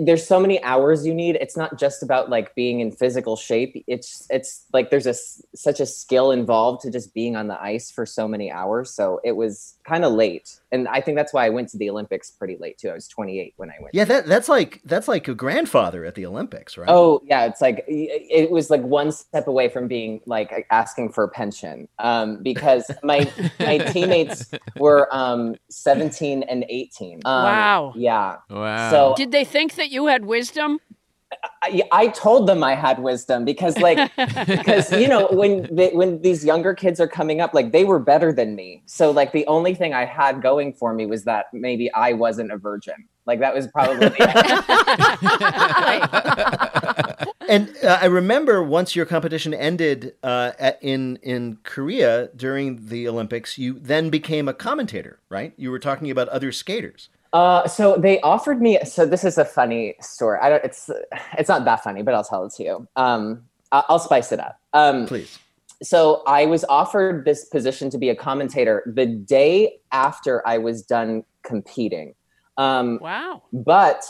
[0.00, 1.36] there's so many hours you need.
[1.36, 3.84] It's not just about like being in physical shape.
[3.86, 5.14] It's it's like there's a
[5.54, 8.90] such a skill involved to just being on the ice for so many hours.
[8.90, 10.60] So it was kind of late.
[10.76, 12.90] And I think that's why I went to the Olympics pretty late too.
[12.90, 13.94] I was 28 when I went.
[13.94, 16.88] Yeah, that that's like that's like a grandfather at the Olympics, right?
[16.88, 21.24] Oh yeah, it's like it was like one step away from being like asking for
[21.24, 27.22] a pension, um, because my my teammates were um, 17 and 18.
[27.24, 27.92] Um, Wow.
[27.96, 28.36] Yeah.
[28.50, 28.90] Wow.
[28.90, 30.78] So Did they think that you had wisdom?
[31.62, 34.10] I, I told them I had wisdom because like
[34.46, 37.98] because you know when they, when these younger kids are coming up like they were
[37.98, 41.46] better than me so like the only thing I had going for me was that
[41.52, 44.20] maybe I wasn't a virgin like that was probably it.
[47.48, 53.08] And uh, I remember once your competition ended uh, at, in in Korea during the
[53.08, 55.52] Olympics, you then became a commentator, right?
[55.56, 57.08] You were talking about other skaters.
[57.32, 58.78] Uh, so they offered me.
[58.84, 60.38] So this is a funny story.
[60.42, 60.64] I don't.
[60.64, 60.90] It's
[61.38, 62.88] it's not that funny, but I'll tell it to you.
[62.96, 64.58] Um, I- I'll spice it up.
[64.72, 65.38] Um, Please.
[65.82, 70.82] So I was offered this position to be a commentator the day after I was
[70.82, 72.14] done competing.
[72.56, 73.42] Um, Wow.
[73.52, 74.02] but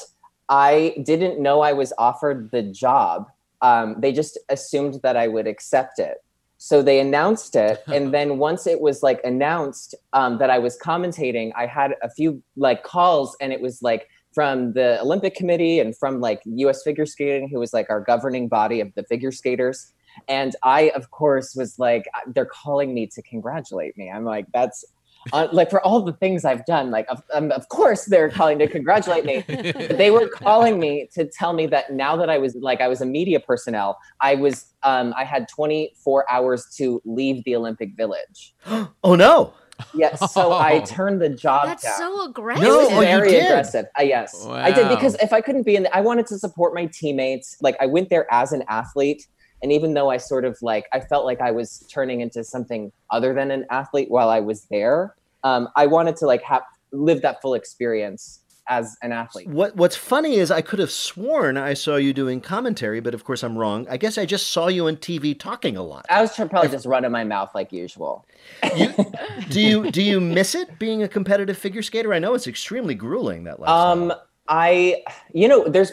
[0.49, 3.27] I didn't know I was offered the job.
[3.63, 6.19] Um, they just assumed that I would accept it.
[6.67, 10.77] So they announced it, and then once it was like announced um, that I was
[10.77, 15.79] commentating, I had a few like calls, and it was like from the Olympic Committee
[15.79, 16.83] and from like U.S.
[16.83, 19.93] Figure Skating, who was like our governing body of the figure skaters.
[20.27, 24.11] And I, of course, was like, they're calling me to congratulate me.
[24.11, 24.85] I'm like, that's
[25.33, 28.59] uh, like for all the things I've done, like of, um, of course they're calling
[28.59, 29.45] to congratulate me.
[29.47, 32.89] But they were calling me to tell me that now that I was like I
[32.89, 37.97] was a media personnel, I was um, I had 24 hours to leave the Olympic
[37.97, 38.55] Village.
[39.05, 39.53] Oh no!
[39.95, 41.99] Yes, so I turned the job That's down.
[41.99, 42.65] so aggressive.
[42.65, 43.45] It was No, oh, you very did?
[43.45, 43.87] aggressive.
[43.99, 46.75] Uh, yes, I did because if I couldn't be in, the, I wanted to support
[46.75, 47.57] my teammates.
[47.61, 49.27] Like I went there as an athlete,
[49.63, 52.93] and even though I sort of like I felt like I was turning into something
[53.11, 55.15] other than an athlete while I was there,
[55.45, 59.49] um, I wanted to like have live that full experience as an athlete.
[59.49, 63.25] What What's funny is I could have sworn I saw you doing commentary, but of
[63.25, 63.87] course I'm wrong.
[63.89, 66.07] I guess I just saw you on TV talking a lot.
[66.11, 68.27] I was probably just running my mouth like usual.
[69.49, 72.13] Do you do you miss it being a competitive figure skater?
[72.13, 73.93] I know it's extremely grueling that lifestyle.
[73.93, 74.13] Um,
[74.49, 75.93] I, you know, there's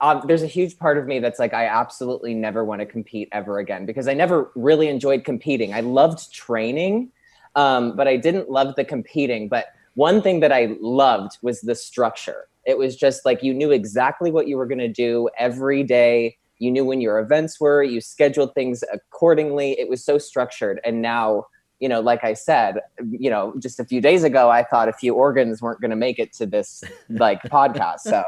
[0.00, 3.28] uh, there's a huge part of me that's like I absolutely never want to compete
[3.32, 5.72] ever again because I never really enjoyed competing.
[5.72, 7.10] I loved training,
[7.54, 9.48] um, but I didn't love the competing.
[9.48, 12.48] But one thing that I loved was the structure.
[12.66, 16.36] It was just like you knew exactly what you were going to do every day.
[16.58, 17.82] You knew when your events were.
[17.82, 19.78] You scheduled things accordingly.
[19.78, 20.80] It was so structured.
[20.84, 21.46] And now
[21.80, 24.92] you know, like I said, you know, just a few days ago, I thought a
[24.92, 28.00] few organs weren't going to make it to this like podcast.
[28.00, 28.24] So,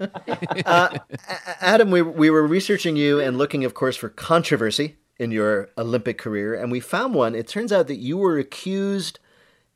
[0.66, 0.98] uh,
[1.60, 6.16] Adam, we, we were researching you and looking, of course, for controversy in your Olympic
[6.16, 7.34] career, and we found one.
[7.34, 9.18] It turns out that you were accused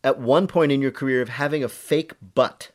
[0.04, 2.70] at one point in your career of having a fake butt.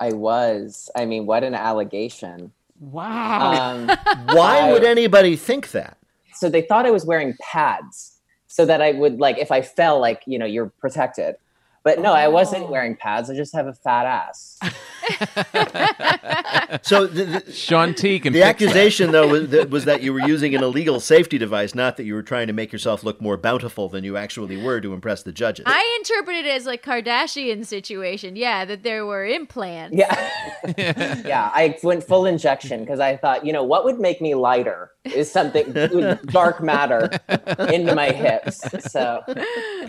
[0.00, 0.90] I was.
[0.96, 2.52] I mean, what an allegation.
[2.80, 3.52] Wow.
[3.52, 3.86] Um,
[4.34, 5.98] Why I- would anybody think that?
[6.34, 8.15] so they thought I was wearing pads
[8.56, 11.36] so that I would like if I fell, like you know, you're protected.
[11.84, 12.70] But no, I wasn't oh.
[12.70, 13.28] wearing pads.
[13.28, 14.58] I just have a fat ass.
[16.82, 18.66] So the, the, Shaun T can the fix that.
[18.68, 22.04] accusation, though, was that, was that you were using an illegal safety device, not that
[22.04, 25.22] you were trying to make yourself look more bountiful than you actually were to impress
[25.22, 25.64] the judges.
[25.66, 28.36] I interpreted it as like Kardashian situation.
[28.36, 29.96] Yeah, that there were implants.
[29.96, 30.30] Yeah,
[31.24, 31.50] yeah.
[31.54, 35.30] I went full injection because I thought, you know, what would make me lighter is
[35.30, 35.72] something
[36.26, 37.10] dark matter
[37.70, 38.62] into my hips.
[38.92, 39.22] So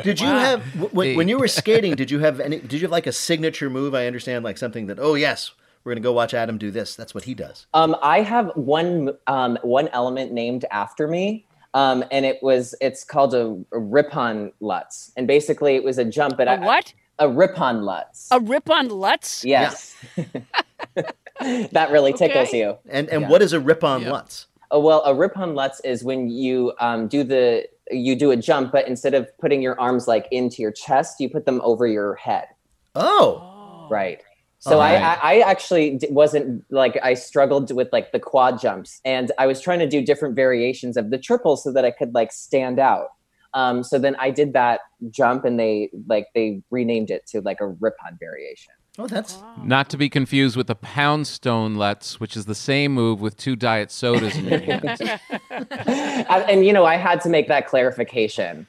[0.04, 0.62] Did you have
[0.94, 1.96] when, when you were skating?
[1.96, 2.60] Did you have any?
[2.60, 3.96] Did you have like a signature move?
[3.96, 5.00] I understand, like something that.
[5.00, 5.52] Oh yes,
[5.84, 6.96] we're gonna go watch Adam do this.
[6.96, 7.68] That's what he does.
[7.74, 13.04] Um, I have one um, one element named after me, um, and it was it's
[13.04, 16.38] called a, a Rippon lutz, and basically it was a jump.
[16.38, 16.94] But A I, what?
[17.20, 18.28] A rip-on lutz.
[18.30, 19.44] A Rippon Lutz?
[19.44, 19.96] Yes,
[21.40, 22.60] that really tickles Okay.
[22.60, 22.78] you.
[22.90, 23.30] And and Yeah.
[23.30, 24.48] what is a Rippon Lutz?
[24.72, 28.72] Oh, well, a Rippon lutz is when you um, do the you do a jump,
[28.72, 32.16] but instead of putting your arms like into your chest, you put them over your
[32.16, 32.48] head.
[32.96, 34.22] Oh, Right.
[34.60, 35.02] So Alright.
[35.02, 39.32] I, I I actually d- wasn't like I struggled with like the quad jumps, and
[39.38, 42.32] I was trying to do different variations of the triple so that I could like
[42.32, 43.10] stand out.
[43.54, 47.62] Um, so then I did that jump, and they like they renamed it to like
[47.62, 48.74] a Rippon variation.
[49.00, 53.22] Oh, that's Not to be confused with the Poundstone Lutz, which is the same move
[53.22, 55.00] with two diet sodas in your hands.
[55.52, 58.66] and, and you know I had to make that clarification.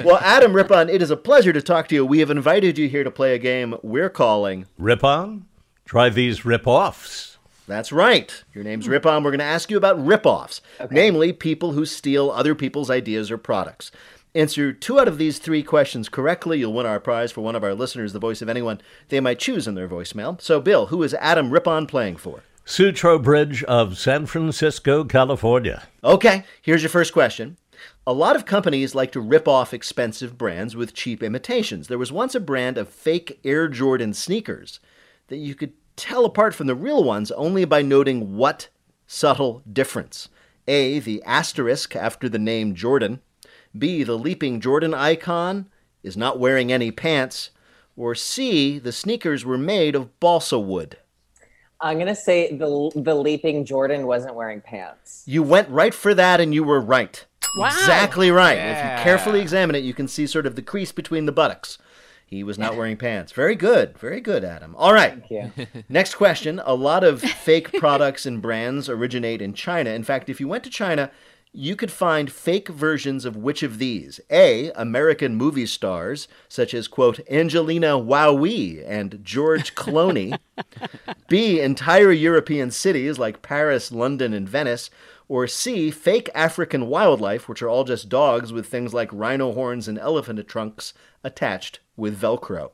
[0.04, 2.06] well, Adam Rippon, it is a pleasure to talk to you.
[2.06, 5.47] We have invited you here to play a game we're calling Rippon.
[5.86, 7.38] Try these rip offs.
[7.67, 8.43] That's right.
[8.54, 9.23] Your name's Rippon.
[9.23, 13.38] We're going to ask you about rip-offs, namely people who steal other people's ideas or
[13.38, 13.91] products.
[14.35, 16.59] Answer two out of these three questions correctly.
[16.59, 19.39] You'll win our prize for one of our listeners, the voice of anyone they might
[19.39, 20.39] choose in their voicemail.
[20.41, 22.43] So, Bill, who is Adam Rippon playing for?
[22.65, 25.87] Sutro Bridge of San Francisco, California.
[26.03, 27.57] Okay, here's your first question.
[28.05, 31.87] A lot of companies like to rip off expensive brands with cheap imitations.
[31.87, 34.79] There was once a brand of fake Air Jordan sneakers
[35.27, 38.67] that you could tell apart from the real ones only by noting what
[39.07, 40.29] subtle difference.
[40.67, 43.21] A, the asterisk after the name Jordan.
[43.79, 45.67] B, the leaping Jordan icon
[46.03, 47.51] is not wearing any pants.
[47.95, 50.97] Or C, the sneakers were made of balsa wood.
[51.79, 55.23] I'm gonna say the the leaping Jordan wasn't wearing pants.
[55.25, 57.23] You went right for that and you were right.
[57.55, 57.67] Wow.
[57.67, 58.57] Exactly right.
[58.57, 61.77] If you carefully examine it, you can see sort of the crease between the buttocks.
[62.25, 63.31] He was not wearing pants.
[63.31, 63.97] Very good.
[63.97, 64.75] Very good, Adam.
[64.75, 65.23] All right.
[65.29, 65.83] Thank you.
[65.89, 66.61] Next question.
[66.65, 69.91] A lot of fake products and brands originate in China.
[69.91, 71.09] In fact, if you went to China,
[71.58, 74.20] you could find fake versions of which of these?
[74.30, 74.70] A.
[74.76, 80.38] American movie stars, such as, quote, Angelina Wowie and George Clooney.
[81.28, 81.60] B.
[81.60, 84.91] Entire European cities like Paris, London, and Venice.
[85.28, 85.89] Or C.
[85.89, 90.48] Fake African wildlife, which are all just dogs with things like rhino horns and elephant
[90.48, 90.93] trunks
[91.24, 92.70] attached with Velcro.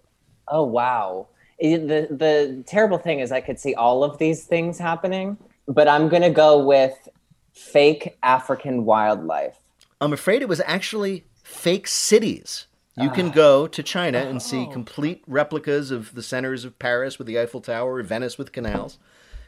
[0.50, 1.30] Oh wow.
[1.58, 5.38] The the terrible thing is I could see all of these things happening,
[5.70, 7.08] but I'm gonna go with
[7.54, 9.58] fake African wildlife.
[10.02, 12.68] I'm afraid it was actually fake cities.
[12.96, 14.72] You can go to China and see oh.
[14.72, 19.00] complete replicas of the centers of Paris with the Eiffel Tower, Venice with canals,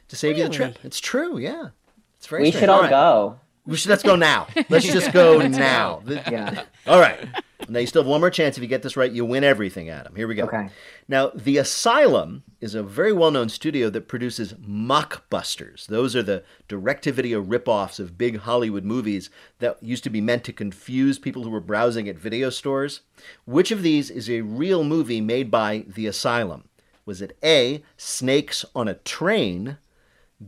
[0.08, 0.80] to save you the trip.
[0.84, 1.70] It's true, yeah.
[2.18, 2.62] It's very we strange.
[2.62, 2.90] should all right.
[2.90, 3.40] go.
[3.66, 4.48] We should, let's go now.
[4.70, 6.02] Let's just go now.
[6.06, 6.66] Yeah.
[6.88, 7.20] All right.
[7.68, 8.58] Now you still have one more chance.
[8.58, 10.16] If you get this right, you win everything, Adam.
[10.16, 10.44] Here we go.
[10.44, 10.70] Okay.
[11.08, 15.88] Now, The Asylum is a very well-known studio that produces mockbusters.
[15.88, 20.54] Those are the direct-to-video rip-offs of big Hollywood movies that used to be meant to
[20.54, 23.02] confuse people who were browsing at video stores.
[23.46, 26.66] Which of these is a real movie made by The Asylum?
[27.06, 29.78] Was it A, Snakes on a Train,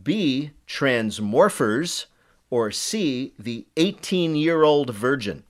[0.02, 2.06] B, Transmorphers,
[2.50, 5.44] or C, The 18-Year-Old Virgin?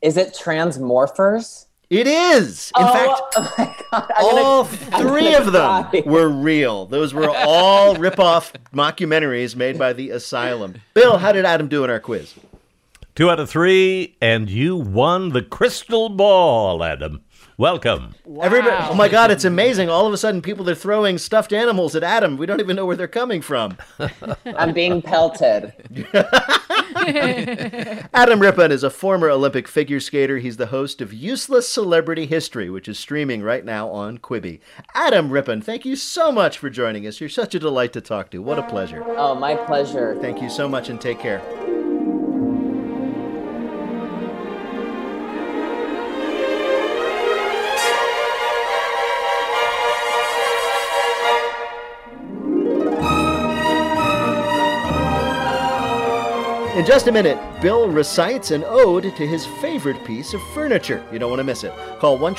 [0.00, 1.66] Is it Transmorphers?
[1.90, 2.72] It is.
[2.78, 4.12] In oh, fact, oh my God.
[4.16, 6.02] I'm all gonna, three gonna of them cry.
[6.06, 6.86] were real.
[6.86, 10.76] Those were all rip-off mockumentaries made by the Asylum.
[10.94, 12.34] Bill, how did Adam do in our quiz?
[13.14, 17.22] Two out of three, and you won the crystal ball, Adam.
[17.58, 18.14] Welcome.
[18.40, 19.90] Everybody, oh my God, it's amazing.
[19.90, 22.38] All of a sudden, people are throwing stuffed animals at Adam.
[22.38, 23.76] We don't even know where they're coming from.
[24.46, 25.74] I'm being pelted.
[28.14, 30.38] Adam Rippon is a former Olympic figure skater.
[30.38, 34.60] He's the host of Useless Celebrity History, which is streaming right now on Quibi.
[34.94, 37.20] Adam Rippon, thank you so much for joining us.
[37.20, 38.38] You're such a delight to talk to.
[38.38, 39.04] What a pleasure.
[39.06, 40.16] Oh, my pleasure.
[40.22, 41.42] Thank you so much and take care.
[56.82, 61.06] In just a minute, Bill recites an ode to his favorite piece of furniture.
[61.12, 61.72] You don't want to miss it.
[62.00, 62.34] Call 1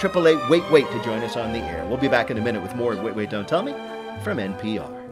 [0.50, 1.86] Wait Wait to join us on the air.
[1.86, 3.72] We'll be back in a minute with more Wait Wait Don't Tell Me
[4.22, 5.03] from NPR.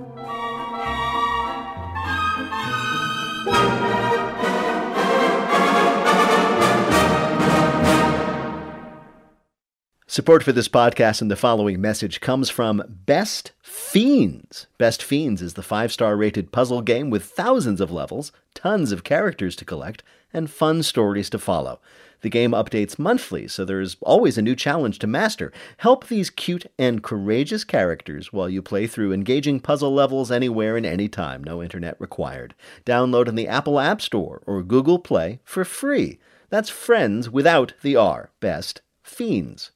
[10.22, 14.68] Support for this podcast and the following message comes from Best Fiends.
[14.78, 19.04] Best Fiends is the five star rated puzzle game with thousands of levels, tons of
[19.04, 21.80] characters to collect, and fun stories to follow.
[22.22, 25.52] The game updates monthly, so there's always a new challenge to master.
[25.78, 30.86] Help these cute and courageous characters while you play through engaging puzzle levels anywhere and
[30.86, 32.54] anytime, no internet required.
[32.86, 36.20] Download in the Apple App Store or Google Play for free.
[36.52, 38.30] That's friends without the R.
[38.40, 39.72] Best Fiends.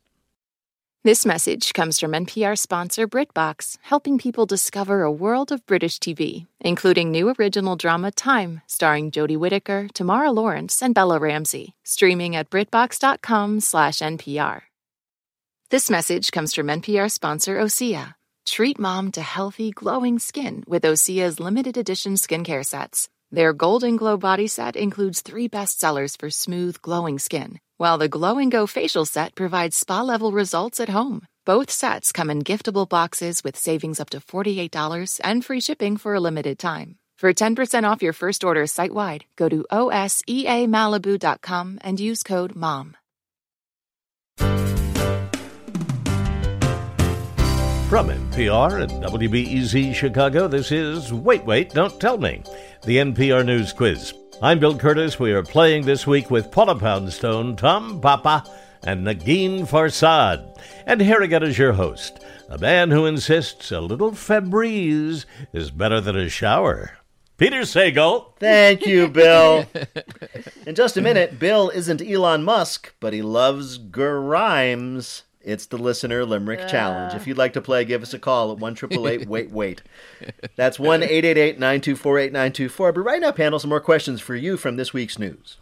[1.06, 6.48] This message comes from NPR sponsor BritBox, helping people discover a world of British TV,
[6.60, 12.50] including new original drama Time, starring Jodie Whittaker, Tamara Lawrence, and Bella Ramsey, streaming at
[12.50, 14.62] BritBox.com/npr.
[15.70, 18.16] This message comes from NPR sponsor Osea.
[18.48, 23.10] Treat mom to healthy, glowing skin with Osea's limited edition skincare sets.
[23.32, 28.38] Their Golden Glow body set includes three bestsellers for smooth, glowing skin, while the Glow
[28.38, 31.26] and Go facial set provides spa level results at home.
[31.46, 36.16] Both sets come in giftable boxes with savings up to $48 and free shipping for
[36.16, 36.96] a limited time.
[37.18, 42.96] For 10% off your first order site wide, go to OSEAMalibu.com and use code MOM.
[47.90, 52.42] From NPR and WBEZ Chicago, this is Wait, Wait, Don't Tell Me,
[52.84, 54.14] the NPR News Quiz.
[54.42, 55.20] I'm Bill Kurtis.
[55.20, 58.44] We are playing this week with Paula Poundstone, Tom Papa,
[58.84, 60.60] and Negin Farsad.
[60.88, 62.20] And here again is your host,
[62.50, 66.98] a man who insists a little Febreze is better than a shower.
[67.38, 68.36] Peter Sagal.
[68.40, 69.66] Thank you, Bill.
[70.66, 75.24] In just a minute, Bill isn't Elon Musk, but he loves Grimes.
[75.46, 77.14] It's the listener limerick challenge.
[77.14, 79.84] If you'd like to play, give us a call at one triple eight wait wait.
[80.56, 82.92] That's one eight eight eight nine two four eight nine two four.
[82.92, 85.58] But right now, panel, some more questions for you from this week's news.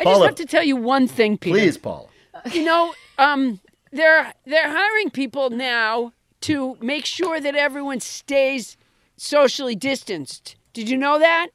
[0.00, 0.26] I Paula.
[0.26, 1.56] just have to tell you one thing, Peter.
[1.56, 2.10] Please, Paul.
[2.50, 3.60] You know, um,
[3.92, 8.76] they're they're hiring people now to make sure that everyone stays
[9.16, 10.56] socially distanced.
[10.72, 11.48] Did you know that?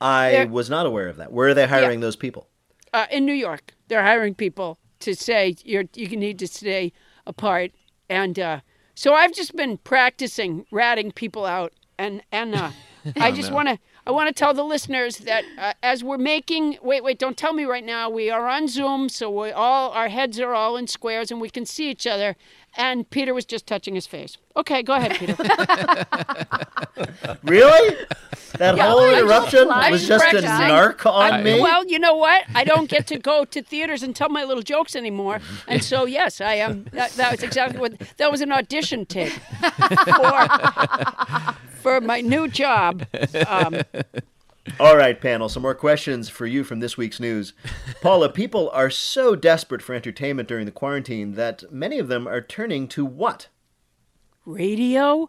[0.00, 1.32] I There- was not aware of that.
[1.32, 2.48] Where are they hiring those people?
[2.94, 6.92] Uh, in New York, they're hiring people to say you're you need to stay
[7.26, 7.72] apart,
[8.08, 8.60] and uh,
[8.94, 12.70] so I've just been practicing ratting people out, and and uh,
[13.16, 13.56] I just no.
[13.56, 17.18] want to I want to tell the listeners that uh, as we're making wait wait
[17.18, 20.54] don't tell me right now we are on Zoom, so we all our heads are
[20.54, 22.36] all in squares and we can see each other.
[22.76, 24.38] And Peter was just touching his face.
[24.56, 25.36] Okay, go ahead, Peter.
[27.42, 27.96] Really?
[28.58, 30.48] That Yeah, whole I just- interruption I was just just a practicing.
[30.74, 31.60] narc on I- me?
[31.60, 32.44] Well, you know what?
[32.54, 36.04] I don't get to go to theaters and tell my little jokes anymore, and so
[36.06, 36.84] yes, I am.
[36.92, 40.48] That, that was exactly what that was an audition tape for
[41.82, 43.06] for my new job.
[43.48, 43.80] Um,
[44.78, 47.52] All right, panel, some more questions for you from this week's news.
[48.00, 52.40] Paula, people are so desperate for entertainment during the quarantine that many of them are
[52.40, 53.48] turning to what?
[54.44, 55.28] radio.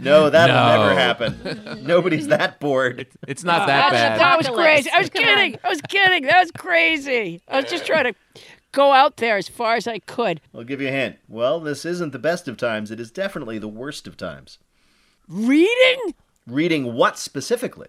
[0.00, 0.76] No, that'll No.
[0.88, 1.84] never happen.
[1.86, 3.06] Nobody's that bored.
[3.28, 4.20] It's not that That's- bad.
[4.20, 4.90] That was crazy.
[4.90, 5.58] I was kidding.
[5.62, 6.22] I was kidding.
[6.24, 7.42] That was crazy.
[7.48, 8.14] I was just trying to
[8.72, 10.40] go out there as far as I could.
[10.54, 11.16] I'll give you a hint.
[11.28, 12.90] Well, this isn't the best of times.
[12.90, 14.58] It is definitely the worst of times.
[15.28, 16.14] Reading
[16.46, 17.88] Reading what specifically?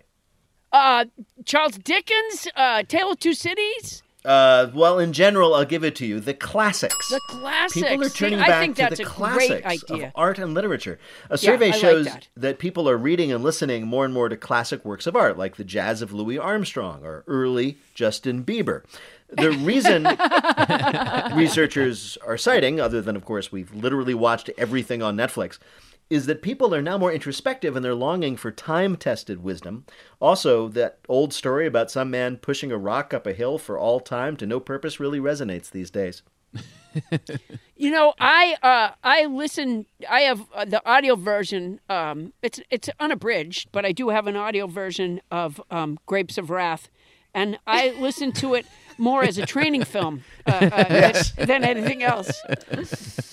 [0.71, 1.05] uh,
[1.45, 6.05] Charles Dickens, uh, Tale of Two Cities, Uh, well, in general, I'll give it to
[6.05, 6.19] you.
[6.19, 7.09] The classics.
[7.09, 7.73] the classics.
[7.87, 10.07] People are See, turning I back think to the classics idea.
[10.07, 10.97] of art and literature.
[11.29, 12.57] A Yeah, survey like shows that.
[12.59, 15.63] people are reading and listening more and more to classic works of art, like the
[15.63, 18.81] jazz of Louis Armstrong or early Justin Bieber.
[19.29, 20.03] The reason
[21.37, 25.59] researchers are citing, other than, of course, we've literally watched everything on Netflix,
[26.09, 29.85] is that people are now more introspective and they're longing for time tested wisdom.
[30.19, 33.99] Also, that old story about some man pushing a rock up a hill for all
[33.99, 36.21] time to no purpose really resonates these days.
[37.77, 39.85] You know, I uh, I listen.
[40.09, 41.81] I have uh, the audio version.
[41.89, 46.49] Um, it's it's unabridged, but I do have an audio version of um, Grapes of
[46.49, 46.89] Wrath,
[47.33, 48.65] and I listen to it
[48.97, 51.31] more as a training film uh, uh, Yes.
[51.31, 52.29] than anything else.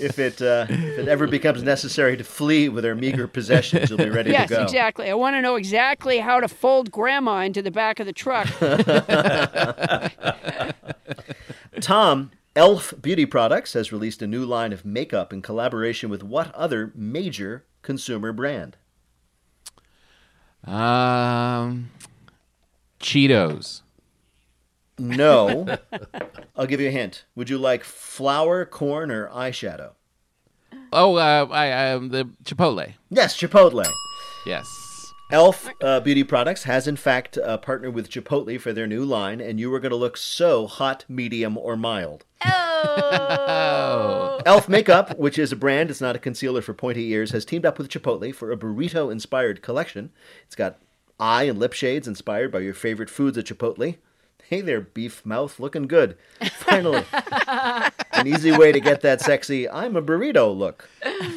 [0.00, 3.98] If it uh, if it ever becomes necessary to flee with our meager possessions, you'll
[3.98, 4.60] be ready yes, to go.
[4.62, 5.10] Yes, exactly.
[5.10, 8.48] I want to know exactly how to fold Grandma into the back of the truck.
[11.80, 16.54] Tom, Elf Beauty Products has released a new line of makeup in collaboration with what
[16.54, 18.76] other major consumer brand?
[20.64, 21.90] Um,
[23.00, 23.82] Cheetos.
[24.98, 25.78] No.
[26.56, 27.24] I'll give you a hint.
[27.34, 29.92] Would you like flour, corn, or eyeshadow?
[30.92, 32.92] Oh, uh, I um, the Chipotle.
[33.08, 33.90] Yes, Chipotle.
[34.44, 34.66] Yes.
[35.30, 39.40] Elf uh, Beauty Products has, in fact, uh, partnered with Chipotle for their new line,
[39.40, 42.26] and you are going to look so hot, medium, or mild.
[42.44, 44.42] Oh.
[44.46, 47.64] Elf Makeup, which is a brand, it's not a concealer for pointy ears, has teamed
[47.64, 50.10] up with Chipotle for a burrito inspired collection.
[50.44, 50.78] It's got
[51.18, 53.96] eye and lip shades inspired by your favorite foods at Chipotle.
[54.52, 56.18] Hey there, beef mouth, looking good.
[56.52, 57.06] Finally,
[58.12, 60.90] an easy way to get that sexy I'm a burrito look.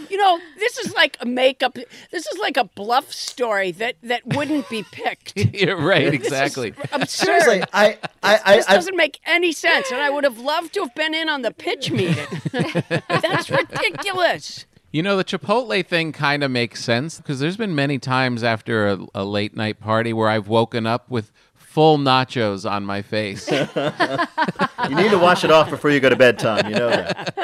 [0.10, 1.78] You know, this is like a makeup.
[2.12, 5.38] This is like a bluff story that that wouldn't be picked.
[5.56, 6.14] You're right.
[6.14, 6.74] Exactly.
[6.92, 7.10] Absurd.
[7.10, 10.74] Seriously, I, I, I, this I doesn't make any sense, and I would have loved
[10.74, 12.28] to have been in on the pitch meeting.
[12.52, 14.66] That's ridiculous.
[14.92, 18.88] You know, the Chipotle thing kind of makes sense because there's been many times after
[18.88, 21.32] a, a late night party where I've woken up with
[21.76, 23.52] full nachos on my face.
[24.90, 26.66] you need to wash it off before you go to bed, Tom.
[26.70, 27.36] You know that.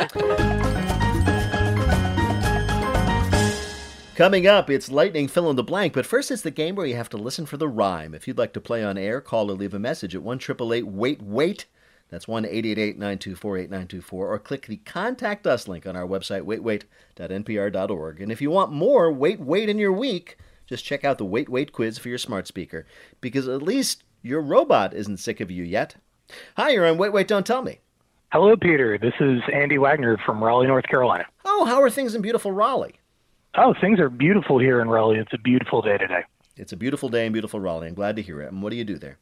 [4.16, 6.96] Coming up, it's lightning fill in the blank, but first it's the game where you
[6.96, 8.14] have to listen for the rhyme.
[8.14, 10.74] If you'd like to play on air, call or leave a message at one triple
[10.74, 11.66] eight wait wait.
[12.10, 14.78] That's one eight eight eight nine two four eight nine two four, or click the
[14.78, 18.22] contact us link on our website waitwait.npr.org.
[18.22, 21.50] And if you want more wait wait in your week, just check out the wait
[21.50, 22.86] wait quiz for your smart speaker,
[23.20, 25.96] because at least your robot isn't sick of you yet.
[26.58, 27.80] Hi, you're on Wait Wait Don't Tell Me.
[28.32, 28.98] Hello, Peter.
[28.98, 31.26] This is Andy Wagner from Raleigh, North Carolina.
[31.44, 32.96] Oh, how are things in beautiful Raleigh?
[33.56, 35.18] Oh, things are beautiful here in Raleigh.
[35.18, 36.22] It's a beautiful day today.
[36.56, 37.88] It's a beautiful day in beautiful Raleigh.
[37.88, 38.52] I'm glad to hear it.
[38.52, 39.18] And what do you do there?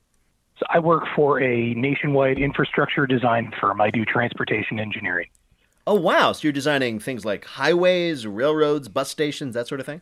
[0.60, 3.82] So I work for a nationwide infrastructure design firm.
[3.82, 5.28] I do transportation engineering.
[5.88, 6.34] Oh, wow.
[6.34, 10.02] So you're designing things like highways, railroads, bus stations, that sort of thing?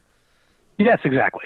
[0.78, 1.46] Yes, exactly.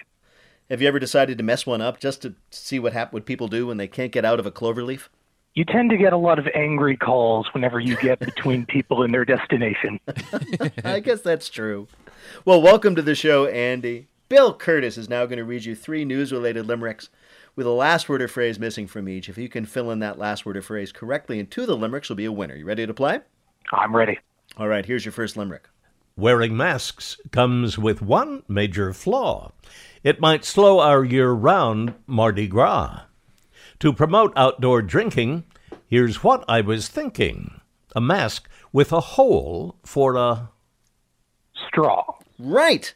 [0.70, 3.47] Have you ever decided to mess one up just to see what hap- what people
[3.47, 5.09] do when they can't get out of a clover leaf?
[5.53, 9.14] You tend to get a lot of angry calls whenever you get between people and
[9.14, 9.99] their destination.
[10.86, 11.88] I guess that's true.
[12.45, 14.07] Well, welcome to the show, Andy.
[14.30, 17.09] Bill Kurtis is now going to read you three news related limericks
[17.57, 19.28] with a last word or phrase missing from each.
[19.28, 21.76] If you can fill in that last word or phrase correctly in two of the
[21.76, 22.55] limericks, you'll be a winner.
[22.55, 23.20] You ready to play?
[23.74, 24.20] I'm ready.
[24.55, 25.68] All right, here's your first limerick.
[26.22, 29.53] Wearing masks comes with one major flaw.
[30.03, 33.05] It might slow our year round Mardi Gras.
[33.80, 35.45] To promote outdoor drinking,
[35.88, 37.59] here's what I was thinking
[37.95, 40.51] a mask with a hole for a.
[41.67, 42.03] Straw.
[42.38, 42.93] Right.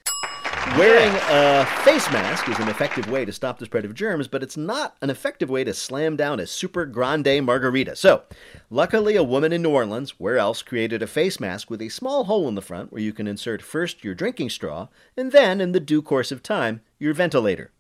[0.73, 4.43] Wearing a face mask is an effective way to stop the spread of germs, but
[4.43, 7.95] it's not an effective way to slam down a super grande margarita.
[7.95, 8.23] So,
[8.69, 12.25] luckily, a woman in New Orleans, where else, created a face mask with a small
[12.25, 15.71] hole in the front where you can insert first your drinking straw and then, in
[15.71, 17.71] the due course of time, your ventilator.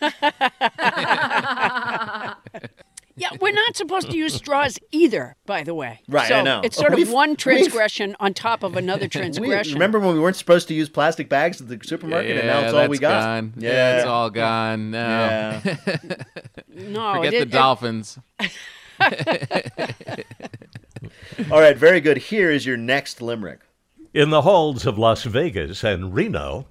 [3.18, 6.00] Yeah, we're not supposed to use straws either, by the way.
[6.06, 6.60] Right, so I know.
[6.62, 9.72] It's sort of We've- one transgression on top of another We, transgression.
[9.72, 12.74] remember when we weren't supposed to use plastic bags at the supermarket, and now it's
[12.74, 13.22] all we got?
[13.22, 13.54] Gone.
[13.56, 13.96] Yeah.
[13.98, 15.62] it's all gone now.
[15.64, 15.76] Yeah.
[16.68, 18.18] no, Forget it- the it- dolphins.
[21.50, 22.16] All right, very good.
[22.16, 23.60] Here is your next limerick.
[24.14, 26.66] In the halls of Las Vegas and Reno,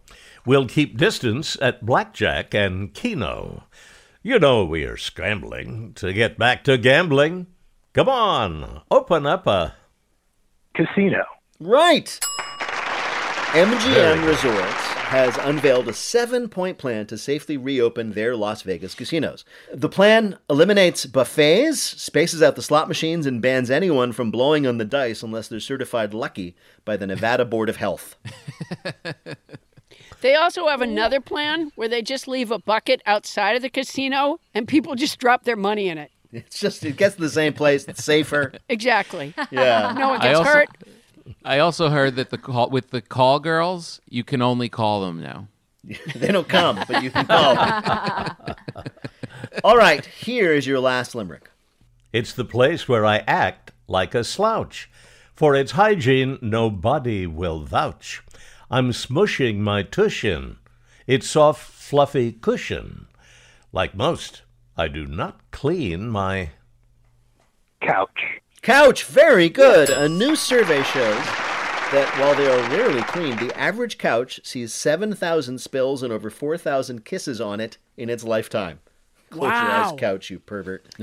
[0.45, 3.63] we'll keep distance at blackjack and keno.
[4.25, 7.45] You know we are scrambling to get back to gambling.
[7.93, 9.75] Come on, open up a
[10.73, 11.25] casino.
[11.59, 12.19] Right.
[13.51, 14.25] MGM.
[14.25, 19.45] Resorts has unveiled a seven point plan to safely reopen their Las Vegas casinos.
[19.71, 24.79] The plan eliminates buffets, spaces out the slot machines, and bans anyone from blowing on
[24.79, 28.15] the dice unless they're certified lucky by the Nevada Board of Health.
[30.25, 34.39] They also have another plan where they just leave a bucket outside of the casino
[34.55, 36.09] and people just drop their money in it.
[36.31, 38.53] It's just, it gets to the same place, it's safer.
[38.67, 39.35] Exactly.
[39.51, 39.93] Yeah.
[39.99, 40.69] No one I gets also- hurt.
[41.43, 45.21] I also heard that the call with the call girls, you can only call them
[45.21, 45.47] now.
[46.15, 48.55] they don't come, but you can call them.
[49.63, 51.51] All right, here is your last limerick.
[52.11, 54.89] It's the place where I act like a slouch.
[55.35, 58.23] For its hygiene, nobody will vouch.
[58.69, 60.57] I'm smushing my tush in,
[61.07, 63.07] its soft, fluffy cushion.
[63.71, 64.41] Like most,
[64.77, 66.51] I do not clean my
[67.81, 68.39] couch.
[68.61, 69.89] Couch, very good.
[69.89, 71.23] A new survey shows
[71.91, 77.05] that while they are rarely cleaned, the average couch sees 7,000 spills and over 4,000
[77.05, 78.79] kisses on it in its lifetime.
[79.29, 79.97] Close your eyes, Wow.
[79.97, 80.87] couch, you pervert.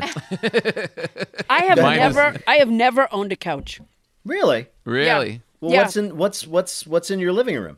[1.48, 3.80] I have Mine is- never I have never owned a couch.
[4.24, 4.66] Really?
[4.84, 5.42] Really?
[5.62, 5.82] Well, Yeah.
[5.82, 7.76] what's in what's what's what's in your living room?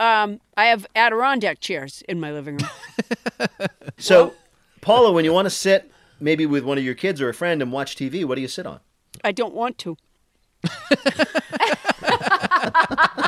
[0.00, 2.68] Um, I have Adirondack chairs in my living room.
[3.98, 4.32] So,
[4.80, 7.60] Paula, when you want to sit maybe with one of your kids or a friend
[7.62, 8.80] and watch TV, what do you sit on?
[9.22, 9.96] I don't want to.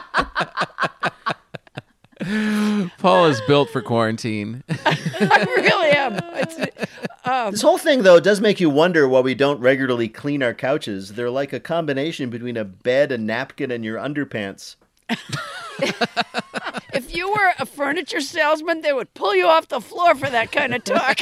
[2.98, 4.62] Paul is built for quarantine.
[4.86, 6.18] I really am.
[6.34, 6.58] It's,
[7.24, 10.54] um, This whole thing, though, does make you wonder why we don't regularly clean our
[10.54, 11.14] couches.
[11.14, 14.76] They're like a combination between a bed, a napkin, and your underpants.
[16.92, 20.52] if you were a furniture salesman, they would pull you off the floor for that
[20.52, 21.18] kind of talk.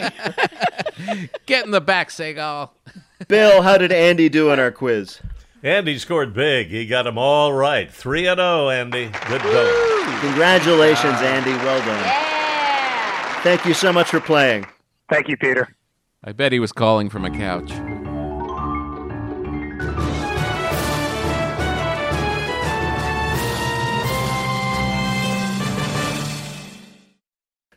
[1.47, 2.71] Get in the back, Sagal.
[3.29, 5.21] Bill, how did Andy do on our quiz?
[5.63, 6.69] Andy scored big.
[6.69, 7.93] He got them all right.
[7.93, 9.11] 3 and 0, Andy.
[9.29, 10.21] Good going.
[10.21, 11.53] Congratulations, Andy.
[11.53, 11.89] Well done.
[11.89, 13.43] Yeah.
[13.43, 14.67] Thank you so much for playing.
[15.11, 15.75] Thank you, Peter.
[16.25, 17.71] I bet he was calling from a couch.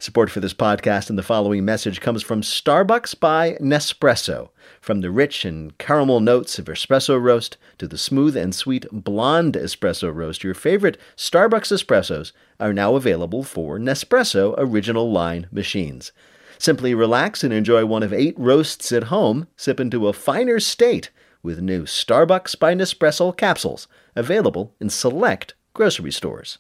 [0.04, 4.50] Support for this podcast and the following message comes from Starbucks by Nespresso.
[4.82, 9.54] From the rich and caramel notes of espresso roast to the smooth and sweet blonde
[9.54, 16.12] espresso roast, your favorite Starbucks espressos are now available for Nespresso original line machines.
[16.58, 21.12] Simply relax and enjoy one of eight roasts at home, sip into a finer state
[21.42, 23.88] with new Starbucks by Nespresso capsules,
[24.18, 26.58] available in select grocery stores.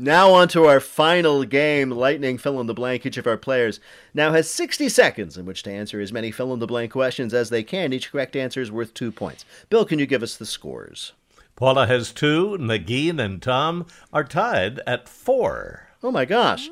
[0.00, 1.90] Now on to our final game.
[1.90, 3.04] Lightning fill in the blank.
[3.04, 3.80] Each of our players
[4.14, 7.34] now has 60 seconds in which to answer as many fill in the blank questions
[7.34, 7.92] as they can.
[7.92, 9.44] Each correct answer is worth two points.
[9.70, 11.14] Bill, can you give us the scores?
[11.56, 12.56] Paula has two.
[12.60, 15.88] Negin and Tom are tied at four.
[16.00, 16.70] Oh my gosh.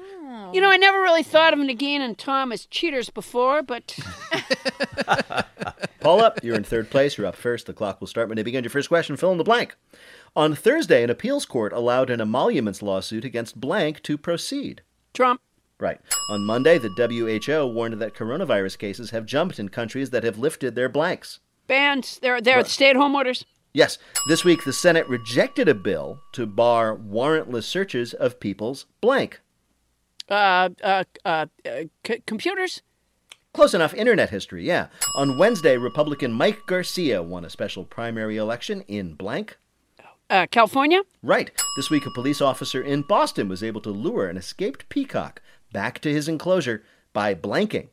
[0.52, 3.98] You know, I never really thought of Negin and Tom as cheaters before, but
[6.00, 7.16] Paula, you're in third place.
[7.16, 7.66] You're up first.
[7.66, 9.16] The clock will start when you begin your first question.
[9.16, 9.76] Fill in the blank.
[10.34, 14.82] On Thursday, an appeals court allowed an emoluments lawsuit against blank to proceed.
[15.14, 15.40] Trump.
[15.78, 16.00] Right.
[16.30, 20.74] On Monday, the WHO warned that coronavirus cases have jumped in countries that have lifted
[20.74, 21.40] their blanks.
[21.66, 23.44] bans, they're, they're stay-at-home orders.
[23.72, 29.40] Yes, this week the Senate rejected a bill to bar warrantless searches of people's blank.
[30.28, 32.82] Uh, uh, uh, uh, c- computers.
[33.52, 33.94] Close enough.
[33.94, 34.88] Internet history, yeah.
[35.16, 39.56] On Wednesday, Republican Mike Garcia won a special primary election in blank.
[40.28, 41.02] Uh, California.
[41.22, 41.50] Right.
[41.76, 45.40] This week, a police officer in Boston was able to lure an escaped peacock
[45.72, 47.88] back to his enclosure by blanking.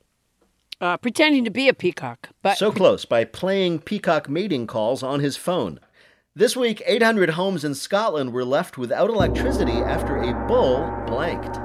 [0.81, 5.19] Uh, pretending to be a peacock, but So close, by playing peacock mating calls on
[5.21, 5.79] his phone.
[6.35, 11.57] This week, 800 homes in Scotland were left without electricity after a bull blanked.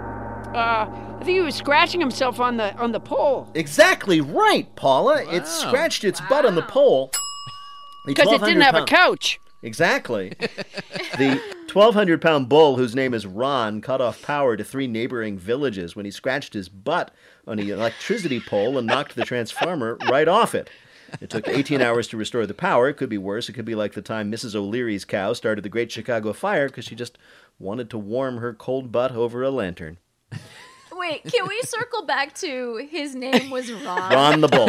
[0.54, 5.24] Uh, I think he was scratching himself on the on the pole Exactly right, Paula.
[5.32, 7.10] It scratched its butt on the pole.
[8.06, 9.40] Because it didn't have a pound- couch.
[9.62, 10.28] Exactly.
[11.18, 11.40] the
[11.72, 16.04] 1,200 pound bull, whose name is Ron, cut off power to three neighboring villages when
[16.04, 17.12] he scratched his butt
[17.46, 20.70] on an electricity pole and knocked the transformer right off it.
[21.20, 22.88] It took 18 hours to restore the power.
[22.88, 23.48] It could be worse.
[23.48, 24.54] It could be like the time Mrs.
[24.54, 27.18] O'Leary's cow started the Great Chicago Fire because she just
[27.58, 29.98] wanted to warm her cold butt over a lantern.
[30.92, 34.12] Wait, can we circle back to his name was Ron?
[34.12, 34.66] Ron the bull.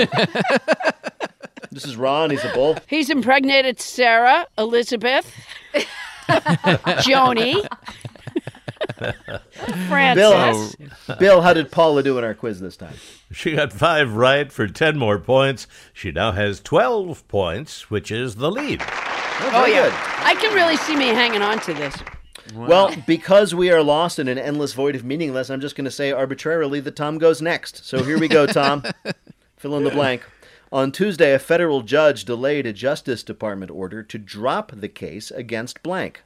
[1.71, 2.29] this is Ron.
[2.29, 2.77] He's a bull.
[2.87, 5.33] He's impregnated Sarah Elizabeth.
[6.29, 7.67] Joni.
[10.15, 10.69] Bill,
[11.19, 12.95] Bill, how did Paula do in our quiz this time?
[13.31, 15.67] She got five right for 10 more points.
[15.93, 18.81] She now has 12 points, which is the lead.
[18.81, 19.89] Oh, oh yeah.
[20.23, 21.95] I can really see me hanging on to this.
[22.53, 25.91] Well, because we are lost in an endless void of meaningless, I'm just going to
[25.91, 27.85] say arbitrarily that Tom goes next.
[27.85, 28.83] So here we go, Tom.
[29.57, 30.23] Fill in the blank.
[30.71, 35.81] On Tuesday, a federal judge delayed a Justice Department order to drop the case against
[35.81, 36.23] blank.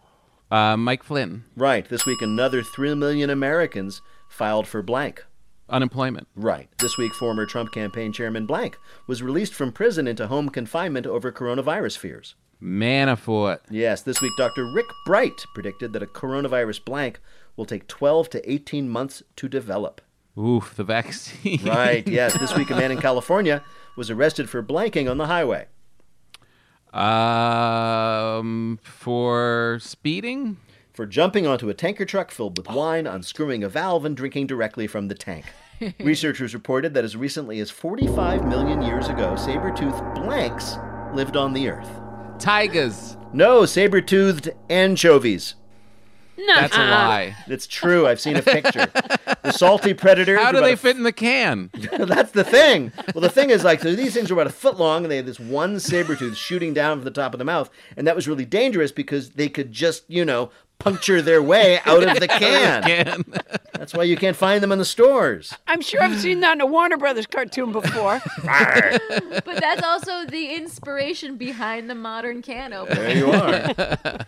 [0.52, 1.46] Uh, Mike Flynn.
[1.56, 1.88] Right.
[1.88, 5.26] This week, another 3 million Americans filed for blank.
[5.70, 6.28] Unemployment.
[6.36, 6.70] Right.
[6.80, 11.32] This week, former Trump campaign chairman blank was released from prison into home confinement over
[11.32, 12.36] coronavirus fears.
[12.64, 13.60] Manafort.
[13.70, 14.66] Yes, this week, Dr.
[14.74, 17.20] Rick Bright predicted that a coronavirus blank
[17.56, 20.02] will take 12 to 18 months to develop.
[20.38, 21.62] Oof, the vaccine.
[21.64, 22.38] Right, yes.
[22.40, 23.64] This week, a man in California
[23.96, 25.68] was arrested for blanking on the highway.
[26.94, 30.58] Um, for speeding?
[30.94, 34.88] For jumping onto a tanker truck filled with wine, unscrewing a valve, and drinking directly
[34.88, 35.46] from the tank.
[36.00, 40.78] Researchers reported that as recently as 45 million years ago, saber-toothed blanks
[41.14, 42.03] lived on the Earth.
[42.40, 43.18] Tigers.
[43.32, 45.56] No, saber-toothed anchovies.
[46.38, 46.90] No, that's a uh-uh.
[46.90, 47.36] lie.
[47.48, 48.08] It's true.
[48.08, 48.88] I've seen a picture.
[49.44, 50.38] the salty predator.
[50.38, 51.70] How do they a fit in the can?
[51.98, 52.92] That's the thing.
[53.14, 55.18] Well, the thing is, like, so these things are about a foot long, and they
[55.18, 58.16] had this one saber tooth shooting down from the top of the mouth, and that
[58.16, 60.50] was really dangerous because they could just, you know,
[60.84, 62.84] puncture their way out of the can.
[62.84, 63.24] Can.
[63.74, 65.54] That's why you can't find them in the stores.
[65.68, 68.22] I'm sure I've seen that in a Warner Brothers cartoon before.
[68.44, 72.96] but that's also the inspiration behind the modern can opener.
[72.96, 74.20] There you are.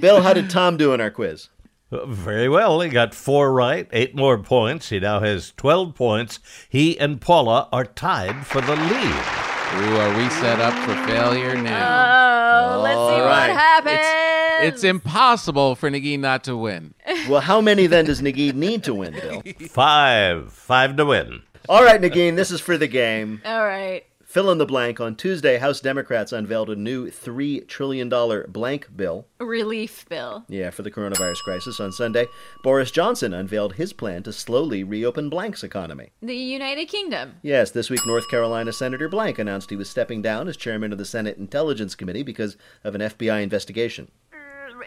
[0.00, 1.48] Bill, how did Tom do in our quiz?
[1.90, 2.80] Uh, Very well.
[2.80, 4.88] He got four right, eight more points.
[4.88, 6.40] He now has 12 points.
[6.68, 9.51] He and Paula are tied for the lead.
[9.74, 12.74] Ooh, are we set up for failure now?
[12.76, 13.48] Oh, let's see All right.
[13.48, 14.74] what happens.
[14.74, 16.94] It's impossible for Negin not to win.
[17.28, 19.42] Well, how many then does Negin need to win, Bill?
[19.68, 20.52] Five.
[20.52, 21.42] Five to win.
[21.68, 23.40] All right, Negin, this is for the game.
[23.44, 24.04] All right.
[24.32, 24.98] Fill in the blank.
[24.98, 28.08] On Tuesday, House Democrats unveiled a new $3 trillion
[28.48, 29.26] blank bill.
[29.38, 30.46] Relief bill.
[30.48, 31.78] Yeah, for the coronavirus crisis.
[31.80, 32.24] On Sunday,
[32.62, 36.12] Boris Johnson unveiled his plan to slowly reopen blank's economy.
[36.22, 37.34] The United Kingdom.
[37.42, 40.98] Yes, this week North Carolina Senator Blank announced he was stepping down as chairman of
[40.98, 44.10] the Senate Intelligence Committee because of an FBI investigation.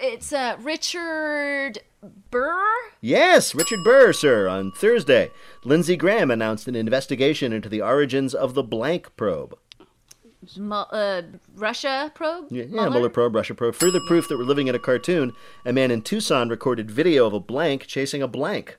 [0.02, 1.80] It's uh, Richard
[2.32, 2.64] Burr.
[3.02, 4.48] Yes, Richard Burr, sir.
[4.48, 5.32] On Thursday,
[5.64, 9.58] Lindsey Graham announced an investigation into the origins of the blank probe.
[10.70, 11.22] Uh,
[11.56, 12.48] Russia probe.
[12.52, 12.90] Yeah, yeah, Mueller?
[12.92, 13.76] Mueller probe, Russia probe.
[13.76, 15.34] Further proof that we're living in a cartoon.
[15.66, 18.78] A man in Tucson recorded video of a blank chasing a blank.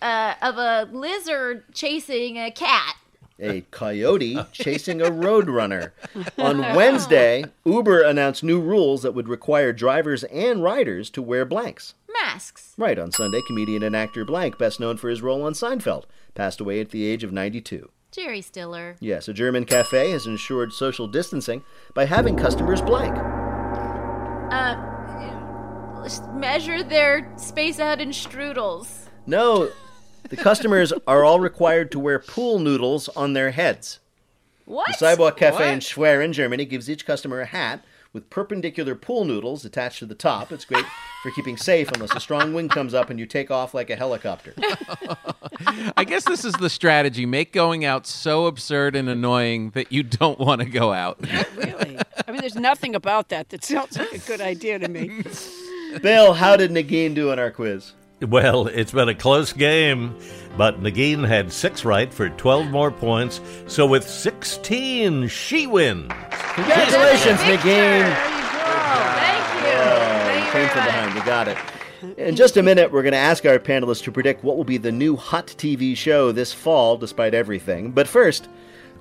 [0.00, 2.96] Uh, of a lizard chasing a cat.
[3.42, 5.90] A coyote chasing a roadrunner.
[6.38, 11.94] On Wednesday, Uber announced new rules that would require drivers and riders to wear blanks.
[12.22, 12.74] Masks.
[12.78, 16.60] Right, on Sunday, comedian and actor Blank, best known for his role on Seinfeld, passed
[16.60, 17.90] away at the age of 92.
[18.12, 18.96] Jerry Stiller.
[19.00, 21.64] Yes, a German cafe has ensured social distancing
[21.94, 23.16] by having customers blank.
[24.52, 24.76] Uh,
[26.34, 29.08] measure their space out in strudels.
[29.26, 29.70] No,
[30.28, 34.00] the customers are all required to wear pool noodles on their heads.
[34.64, 34.86] What?
[34.88, 35.82] The Sidewalk Cafe in What?
[35.82, 40.52] Schwerin, Germany, gives each customer a hat with perpendicular pool noodles attached to the top.
[40.52, 40.84] It's great
[41.22, 43.96] for keeping safe unless a strong wind comes up and you take off like a
[43.96, 44.54] helicopter.
[45.96, 47.24] I guess this is the strategy.
[47.24, 51.20] Make going out so absurd and annoying that you don't want to go out.
[51.56, 51.98] really?
[52.26, 55.24] I mean, there's nothing about that that sounds like a good idea to me.
[56.02, 57.92] Bill, how did Negin do in our quiz?
[58.22, 60.16] Well, it's been a close game,
[60.56, 63.40] but Negin had six right for 12 more points.
[63.66, 66.12] So with 16, she wins.
[66.54, 68.14] Congratulations, Negin.
[69.18, 69.72] Thank you.
[69.74, 71.14] Oh, you came from behind.
[71.16, 71.58] You got it.
[72.16, 74.76] In just a minute, we're going to ask our panelists to predict what will be
[74.76, 77.92] the new hot TV show this fall, despite everything.
[77.92, 78.48] But first,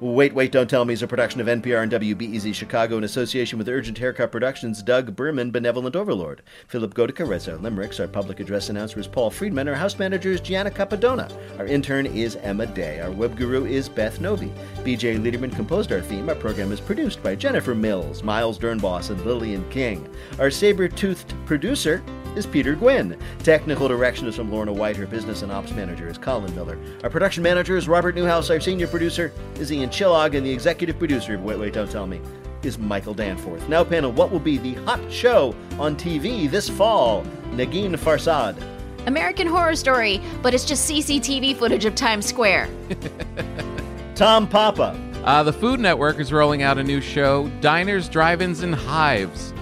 [0.02, 3.60] Wait, Wait, Don't Tell Me is a production of NPR and WBEZ Chicago in association
[3.60, 6.42] with Urgent Haircut Productions, Doug Berman, Benevolent Overlord.
[6.70, 8.00] Philip writes our limericks.
[8.00, 9.68] Our public address announcer is Paul Friedman.
[9.68, 11.32] Our house manager is Gianna Capadona.
[11.60, 13.00] Our intern is Emma Day.
[13.00, 14.52] Our web guru is Beth Novey.
[14.78, 16.30] BJ Leiderman composed our theme.
[16.30, 20.10] Our program is produced by Jennifer Mills, Miles Doornbos, and Lillian King.
[20.40, 22.04] Our saber-toothed producer
[22.36, 23.18] is Peter Gwinn.
[23.40, 24.96] Technical direction is from Lorna White.
[24.96, 26.78] Her business and ops manager is Colin Miller.
[27.04, 28.50] Our production manager is Robert Newhouse.
[28.50, 30.36] Our senior producer is Ian Chillag.
[30.36, 32.20] And the executive producer of Wait, Wait, Don't Tell Me
[32.64, 33.68] is Michael Danforth.
[33.70, 37.24] Now, panel, what will be the hot show on TV this fall?
[37.52, 38.56] Negin Farsad.
[39.08, 42.70] American Horror Story, but it's just CCTV footage of Times Square.
[44.16, 45.00] Tom Papa.
[45.24, 49.54] Uh, the Food Network is rolling out a new show, Diners, Drive-Ins, and Hives.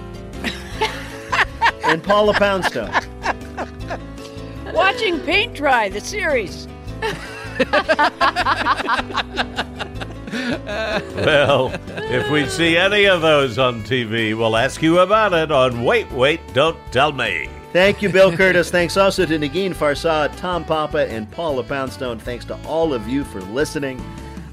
[1.84, 2.90] and Paula Poundstone.
[4.74, 6.68] Watching paint dry, the series.
[10.32, 15.84] Well, if we see any of those on TV, we'll ask you about it on
[15.84, 17.48] Wait, Wait, Don't Tell Me.
[17.72, 18.70] Thank you, Bill Kurtis.
[18.70, 22.18] Thanks also to Negin Farsad, Tom Papa, and Paula Poundstone.
[22.18, 24.04] Thanks to all of you for listening.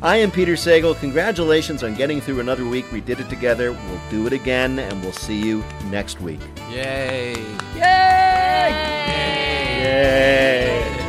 [0.03, 0.99] I am Peter Sagal.
[0.99, 2.91] Congratulations on getting through another week.
[2.91, 3.71] We did it together.
[3.71, 6.41] We'll do it again, and we'll see you next week.
[6.69, 7.33] Yay!
[7.75, 7.81] Yay.
[9.07, 9.23] Yay!
[9.81, 11.06] Yay!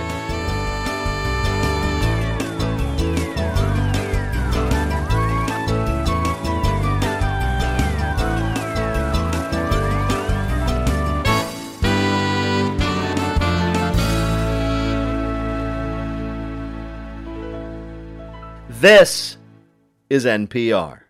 [18.81, 19.39] This
[20.09, 21.01] is NPR.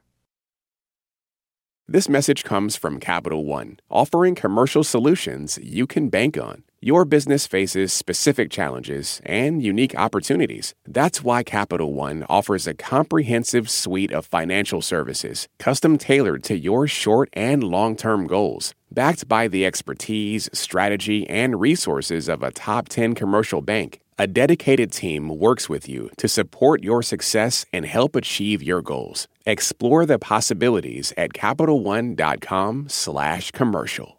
[1.87, 6.63] This message comes from Capital One, offering commercial solutions you can bank on.
[6.81, 10.75] Your business faces specific challenges and unique opportunities.
[10.87, 16.89] That's why Capital One offers a comprehensive suite of financial services, custom tailored to your
[16.89, 18.73] short and long term goals.
[18.91, 24.91] Backed by the expertise, strategy, and resources of a top 10 commercial bank, a dedicated
[24.91, 29.29] team works with you to support your success and help achieve your goals.
[29.47, 34.15] Explore the possibilities at CapitalOne.com/commercial.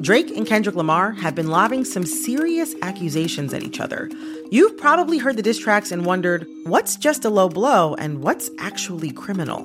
[0.00, 4.10] Drake and Kendrick Lamar have been lobbing some serious accusations at each other.
[4.50, 8.50] You've probably heard the diss tracks and wondered what's just a low blow and what's
[8.58, 9.64] actually criminal.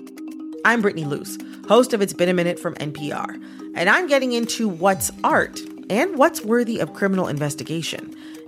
[0.64, 3.42] I'm Brittany Luce, host of It's Been a Minute from NPR,
[3.74, 5.60] and I'm getting into what's art
[5.90, 8.14] and what's worthy of criminal investigation,